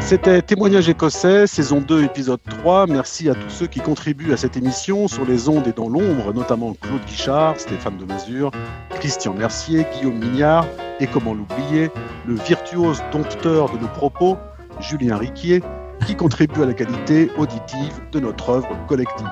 [0.00, 2.86] C'était Témoignage écossais, saison 2, épisode 3.
[2.86, 6.32] Merci à tous ceux qui contribuent à cette émission sur les ondes et dans l'ombre,
[6.32, 8.50] notamment Claude Guichard, Stéphane de Mazur,
[8.90, 10.66] Christian Mercier, Guillaume Mignard
[10.98, 11.90] et comment l'oublier,
[12.26, 14.38] le virtuose dompteur de nos propos,
[14.80, 15.62] Julien Riquier,
[16.06, 19.26] qui contribue à la qualité auditive de notre œuvre collective.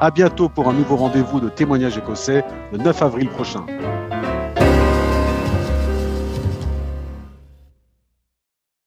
[0.00, 3.64] À bientôt pour un nouveau rendez-vous de Témoignage écossais le 9 avril prochain.